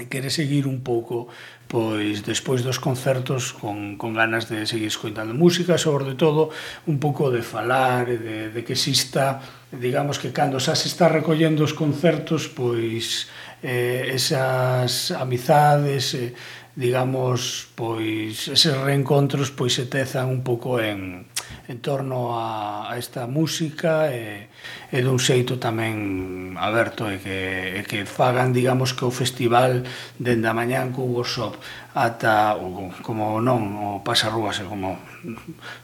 e 0.00 0.08
quere 0.08 0.32
seguir 0.32 0.64
un 0.64 0.80
pouco 0.80 1.28
pois 1.68 2.24
despois 2.24 2.64
dos 2.64 2.80
concertos 2.80 3.52
con, 3.52 3.96
con 4.00 4.12
ganas 4.12 4.48
de 4.48 4.64
seguir 4.64 4.88
escoitando 4.88 5.32
música, 5.32 5.76
sobre 5.76 6.16
todo 6.16 6.48
un 6.88 6.96
pouco 6.96 7.28
de 7.28 7.40
falar, 7.40 8.08
de, 8.08 8.52
de 8.52 8.60
que 8.64 8.72
exista, 8.72 9.40
digamos 9.72 10.16
que 10.16 10.32
cando 10.32 10.60
xa 10.60 10.76
se 10.76 10.88
está 10.88 11.08
recollendo 11.08 11.64
os 11.64 11.76
concertos, 11.76 12.48
pois 12.48 13.28
eh, 13.60 14.12
esas 14.12 15.12
amizades, 15.12 16.16
eh, 16.16 16.32
digamos, 16.76 17.68
pois 17.76 18.48
eses 18.48 18.76
reencontros 18.76 19.52
pois 19.52 19.76
se 19.76 19.84
tezan 19.88 20.28
un 20.28 20.40
pouco 20.40 20.80
en 20.80 21.28
en 21.68 21.78
torno 21.78 22.38
a, 22.38 22.90
a 22.90 22.98
esta 22.98 23.26
música 23.30 24.10
e, 24.10 24.50
e 24.90 24.98
dun 24.98 25.22
xeito 25.22 25.62
tamén 25.62 26.58
aberto 26.58 27.06
e 27.06 27.22
que, 27.22 27.78
e 27.78 27.80
que 27.86 28.02
fagan, 28.02 28.50
digamos, 28.50 28.98
que 28.98 29.06
o 29.06 29.14
festival 29.14 29.86
dende 30.18 30.50
a 30.50 30.54
mañán 30.56 30.90
co 30.90 31.06
workshop 31.06 31.54
ata, 31.94 32.58
o, 32.58 32.90
como 33.06 33.38
non, 33.38 33.78
o 33.78 33.88
pasarrúas 34.02 34.58
e 34.58 34.66
como 34.66 34.98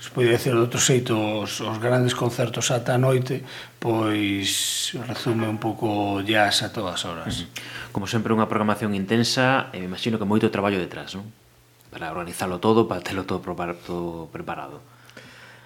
se 0.03 0.11
pode 0.11 0.35
decir 0.35 0.51
de 0.51 0.63
outro 0.67 0.83
xeito 0.83 1.15
os, 1.15 1.63
os 1.63 1.79
grandes 1.79 2.19
concertos 2.19 2.75
ata 2.75 2.99
a 2.99 3.01
noite 3.01 3.47
pois 3.79 4.99
resume 5.07 5.47
un 5.47 5.63
pouco 5.63 6.19
jazz 6.27 6.67
a 6.67 6.75
todas 6.75 7.07
horas. 7.07 7.47
Como 7.95 8.11
sempre 8.11 8.35
unha 8.35 8.51
programación 8.51 8.99
intensa 8.99 9.71
e 9.71 9.79
me 9.79 9.87
imagino 9.87 10.19
que 10.19 10.27
moito 10.27 10.51
traballo 10.51 10.83
detrás, 10.83 11.15
non? 11.15 11.31
Para 11.95 12.11
organizarlo 12.11 12.59
todo, 12.59 12.91
para 12.91 13.01
telo 13.01 13.23
todo 13.23 13.39
preparado. 13.41 14.98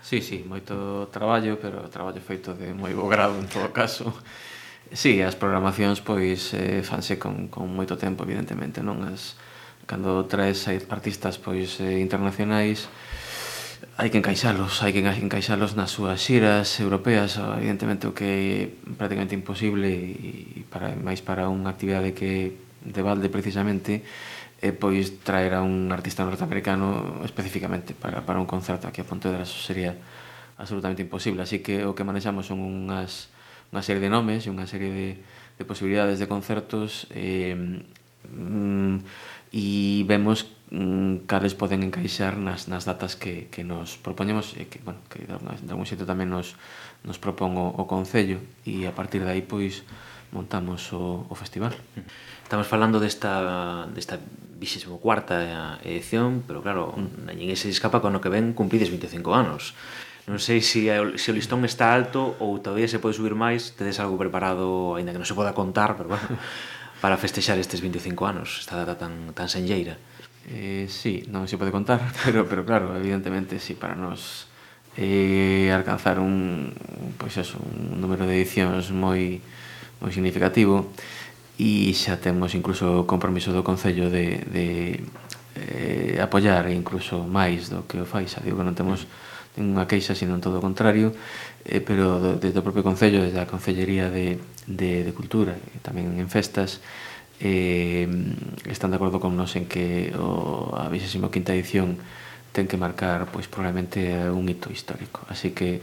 Sí, 0.03 0.19
sí, 0.21 0.43
moito 0.43 1.07
traballo, 1.15 1.63
pero 1.63 1.87
traballo 1.87 2.19
feito 2.19 2.59
de 2.59 2.75
moi 2.75 2.91
bo 2.91 3.07
grado 3.07 3.39
en 3.39 3.47
todo 3.47 3.71
caso. 3.71 4.11
Sí, 4.93 5.23
as 5.23 5.39
programacións 5.39 6.03
pois 6.03 6.53
eh, 6.59 6.83
fanse 6.83 7.17
con, 7.17 7.47
con 7.49 7.71
moito 7.71 7.95
tempo, 7.97 8.27
evidentemente, 8.27 8.83
non 8.83 9.07
as 9.07 9.39
cando 9.87 10.27
traes 10.27 10.67
artistas 10.91 11.39
pois 11.39 11.79
eh, 11.79 12.03
internacionais 12.03 12.91
hai 13.99 14.09
que 14.11 14.19
encaixalos, 14.19 14.81
hai 14.83 14.91
que 14.95 15.03
encaixalos 15.05 15.79
nas 15.79 15.93
súas 15.93 16.19
xiras 16.19 16.81
europeas, 16.81 17.37
evidentemente 17.39 18.09
o 18.09 18.17
que 18.17 18.27
é 18.27 18.95
prácticamente 18.99 19.37
imposible 19.37 19.91
e 19.91 20.65
para 20.71 20.97
máis 20.97 21.21
para 21.21 21.47
unha 21.47 21.71
actividade 21.71 22.17
que 22.17 22.57
de 22.83 23.03
balde 23.05 23.29
precisamente 23.31 24.03
e 24.63 24.71
pois 24.71 25.27
traer 25.27 25.59
a 25.59 25.61
un 25.67 25.91
artista 25.91 26.23
norteamericano 26.23 27.19
especificamente 27.27 27.99
para, 27.99 28.23
para 28.23 28.39
un 28.39 28.47
concerto 28.47 28.87
aquí 28.87 29.03
a 29.03 29.09
Pontevedra 29.09 29.43
eso 29.43 29.59
sería 29.59 29.99
absolutamente 30.55 31.03
imposible. 31.03 31.43
Así 31.43 31.59
que 31.59 31.83
o 31.83 31.99
que 31.99 32.07
manexamos 32.07 32.47
son 32.47 32.63
unhas, 32.63 33.27
unha 33.75 33.83
serie 33.83 33.99
de 33.99 34.07
nomes 34.07 34.47
e 34.47 34.55
unha 34.55 34.71
serie 34.71 34.95
de, 34.95 35.09
de 35.59 35.65
posibilidades 35.67 36.23
de 36.23 36.31
concertos 36.31 37.11
eh, 37.11 37.59
mm, 38.31 39.03
e 39.51 40.07
vemos 40.07 40.47
mm, 40.71 41.27
cales 41.27 41.59
poden 41.59 41.83
encaixar 41.83 42.39
nas, 42.39 42.71
nas 42.71 42.87
datas 42.87 43.19
que, 43.19 43.51
que 43.51 43.67
nos 43.67 43.99
propoñemos 43.99 44.55
e 44.55 44.71
que, 44.71 44.79
bueno, 44.87 45.03
que 45.11 45.27
de 45.27 45.71
algún 45.75 45.91
xeito 45.91 46.07
tamén 46.07 46.31
nos, 46.31 46.55
nos 47.03 47.19
propón 47.19 47.59
o, 47.59 47.67
o 47.75 47.91
Concello. 47.91 48.39
E 48.63 48.87
a 48.87 48.95
partir 48.95 49.27
de 49.27 49.35
aí 49.35 49.43
pois 49.43 49.83
montamos 50.33 50.91
o, 50.97 51.29
o 51.29 51.35
festival. 51.37 51.77
Estamos 52.43 52.67
falando 52.67 52.99
desta, 52.99 53.87
desta 53.93 54.19
24ª 54.59 55.79
edición, 55.85 56.43
pero 56.49 56.65
claro, 56.65 56.97
mm. 56.97 57.37
ninguén 57.37 57.57
se 57.57 57.69
escapa 57.69 58.01
con 58.01 58.17
o 58.17 58.21
que 58.21 58.33
ven 58.33 58.57
cumprides 58.57 58.91
25 58.91 59.37
anos. 59.37 59.77
Non 60.23 60.39
sei 60.39 60.63
se, 60.63 60.87
se 61.19 61.29
o 61.31 61.35
listón 61.35 61.67
está 61.67 61.91
alto 61.91 62.39
ou 62.39 62.63
todavía 62.63 62.87
se 62.87 63.03
pode 63.03 63.19
subir 63.19 63.35
máis, 63.35 63.75
tedes 63.75 63.99
algo 63.99 64.15
preparado, 64.15 64.95
aínda 64.95 65.11
que 65.11 65.19
non 65.19 65.27
se 65.27 65.35
poda 65.35 65.51
contar, 65.51 65.99
pero 65.99 66.15
bueno, 66.15 66.39
para 67.03 67.19
festexar 67.19 67.59
estes 67.59 67.83
25 67.83 68.23
anos, 68.23 68.63
esta 68.63 68.79
data 68.79 68.95
tan, 68.95 69.35
tan 69.35 69.51
senlleira. 69.51 69.99
Eh, 70.47 70.87
sí, 70.87 71.27
non 71.27 71.51
se 71.51 71.59
pode 71.59 71.75
contar, 71.75 71.99
pero, 72.23 72.47
pero 72.47 72.63
claro, 72.63 72.95
evidentemente, 72.95 73.59
sí, 73.59 73.75
para 73.75 73.99
nós 73.99 74.47
eh, 74.95 75.75
alcanzar 75.75 76.23
un, 76.23 76.71
pois 77.19 77.35
pues 77.35 77.43
eso, 77.43 77.59
un 77.59 77.99
número 77.99 78.23
de 78.23 78.39
edicións 78.39 78.95
moi, 78.95 79.43
moi 80.03 80.11
significativo 80.11 80.91
e 81.63 81.95
xa 81.95 82.19
temos 82.19 82.59
incluso 82.59 83.07
o 83.07 83.07
compromiso 83.07 83.55
do 83.55 83.63
Concello 83.63 84.11
de, 84.11 84.43
de 84.51 84.67
eh, 85.55 86.19
apoiar 86.19 86.67
incluso 86.75 87.23
máis 87.23 87.71
do 87.71 87.87
que 87.87 88.03
o 88.03 88.07
fai. 88.09 88.27
Xa 88.27 88.43
digo 88.43 88.59
que 88.59 88.67
non 88.67 88.75
temos 88.75 89.07
unha 89.55 89.87
queixa 89.87 90.19
sino 90.19 90.41
todo 90.43 90.59
o 90.59 90.65
contrario 90.65 91.13
eh, 91.69 91.79
pero 91.85 92.19
desde 92.41 92.59
o 92.59 92.67
propio 92.67 92.83
Concello 92.83 93.23
desde 93.23 93.39
a 93.39 93.47
Concellería 93.47 94.09
de, 94.11 94.41
de, 94.67 95.05
de 95.07 95.13
Cultura 95.13 95.55
e 95.55 95.79
tamén 95.85 96.19
en 96.19 96.29
festas 96.33 96.81
eh, 97.39 98.09
están 98.65 98.91
de 98.91 98.97
acordo 98.97 99.21
con 99.21 99.37
nos 99.37 99.55
en 99.55 99.69
que 99.69 100.11
o, 100.17 100.73
a 100.73 100.89
25ª 100.89 101.53
edición 101.53 102.01
ten 102.53 102.69
que 102.69 102.81
marcar 102.81 103.29
pois 103.29 103.49
probablemente 103.49 104.13
un 104.29 104.45
hito 104.49 104.69
histórico. 104.73 105.25
Así 105.29 105.53
que 105.57 105.81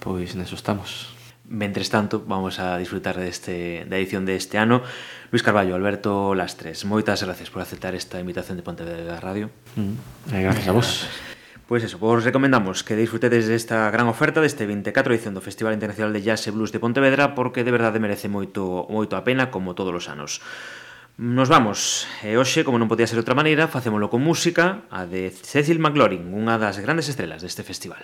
pois 0.00 0.36
neso 0.36 0.56
estamos. 0.56 1.15
Mentres 1.48 1.90
tanto, 1.90 2.24
vamos 2.26 2.58
a 2.58 2.74
disfrutar 2.76 3.14
deste, 3.14 3.86
da 3.86 3.96
edición 3.96 4.26
deste 4.26 4.58
ano. 4.58 4.82
Luis 5.30 5.46
Carballo, 5.46 5.78
Alberto 5.78 6.34
Lastres, 6.34 6.82
moitas 6.82 7.22
gracias 7.22 7.54
por 7.54 7.62
aceptar 7.62 7.94
esta 7.94 8.18
invitación 8.18 8.58
de 8.58 8.66
Pontevedra 8.66 9.22
Radio. 9.22 9.54
Mm. 9.78 10.34
Eh, 10.34 10.42
gracias 10.42 10.66
a 10.66 10.74
vos. 10.74 10.88
Pois 11.66 11.82
pues 11.82 11.90
eso, 11.90 11.98
vos 11.98 12.22
recomendamos 12.22 12.86
que 12.86 12.94
disfrutedes 12.94 13.50
desta 13.50 13.90
gran 13.90 14.06
oferta 14.06 14.38
deste 14.38 14.70
24 14.70 15.10
edición 15.10 15.34
do 15.34 15.42
Festival 15.42 15.74
Internacional 15.74 16.14
de 16.14 16.22
Jazz 16.22 16.46
e 16.46 16.54
Blues 16.54 16.70
de 16.70 16.78
Pontevedra 16.78 17.34
porque 17.34 17.66
de 17.66 17.74
verdade 17.74 17.98
merece 17.98 18.30
moito 18.30 18.86
moito 18.86 19.18
a 19.18 19.26
pena 19.26 19.50
como 19.50 19.74
todos 19.74 19.90
os 19.90 20.06
anos. 20.06 20.38
Nos 21.18 21.50
vamos, 21.50 22.06
e 22.22 22.38
hoxe, 22.38 22.62
como 22.62 22.78
non 22.78 22.86
podía 22.86 23.10
ser 23.10 23.18
outra 23.18 23.34
maneira, 23.34 23.66
facémolo 23.66 24.06
con 24.06 24.22
música 24.22 24.86
a 24.94 25.10
de 25.10 25.34
Cecil 25.34 25.82
McLaurin, 25.82 26.30
unha 26.30 26.54
das 26.54 26.78
grandes 26.78 27.10
estrelas 27.10 27.42
deste 27.42 27.66
festival. 27.66 28.02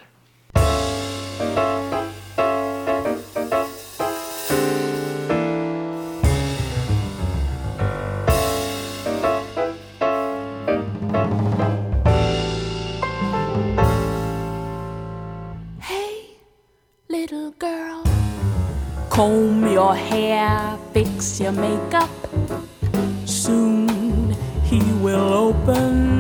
Girl 17.33 18.03
comb 19.09 19.67
your 19.67 19.95
hair, 19.95 20.77
fix 20.93 21.41
your 21.41 21.53
makeup. 21.53 22.11
Soon 23.25 24.37
he 24.65 24.83
will 25.01 25.33
open 25.33 26.12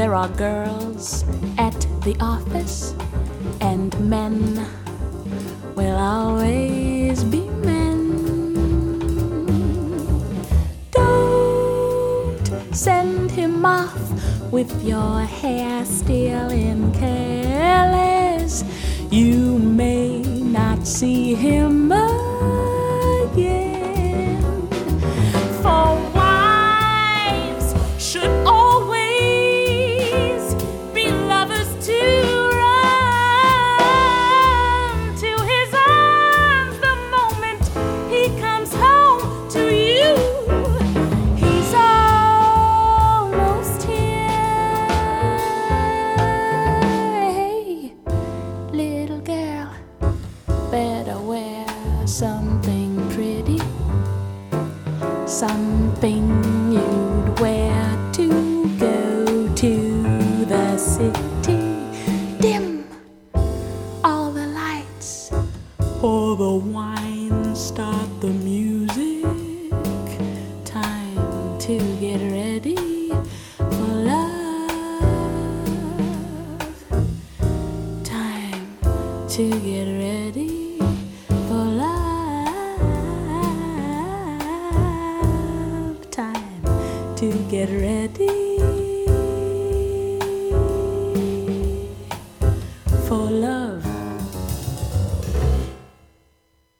There 0.00 0.14
are 0.14 0.28
girls 0.30 1.24
at 1.58 1.78
the 2.04 2.16
office 2.20 2.94
and 3.60 3.92
men 4.00 4.66
will 5.76 5.94
always 5.94 7.22
be 7.22 7.46
men. 7.60 8.08
Don't 10.90 12.74
send 12.74 13.30
him 13.30 13.66
off 13.66 14.00
with 14.50 14.72
your 14.82 15.20
hair 15.20 15.84
still 15.84 16.48
in 16.48 16.94
careless. 16.94 18.64
You 19.10 19.58
may 19.58 20.22
not 20.22 20.86
see 20.86 21.34
him 21.34 21.92
again. 21.92 23.69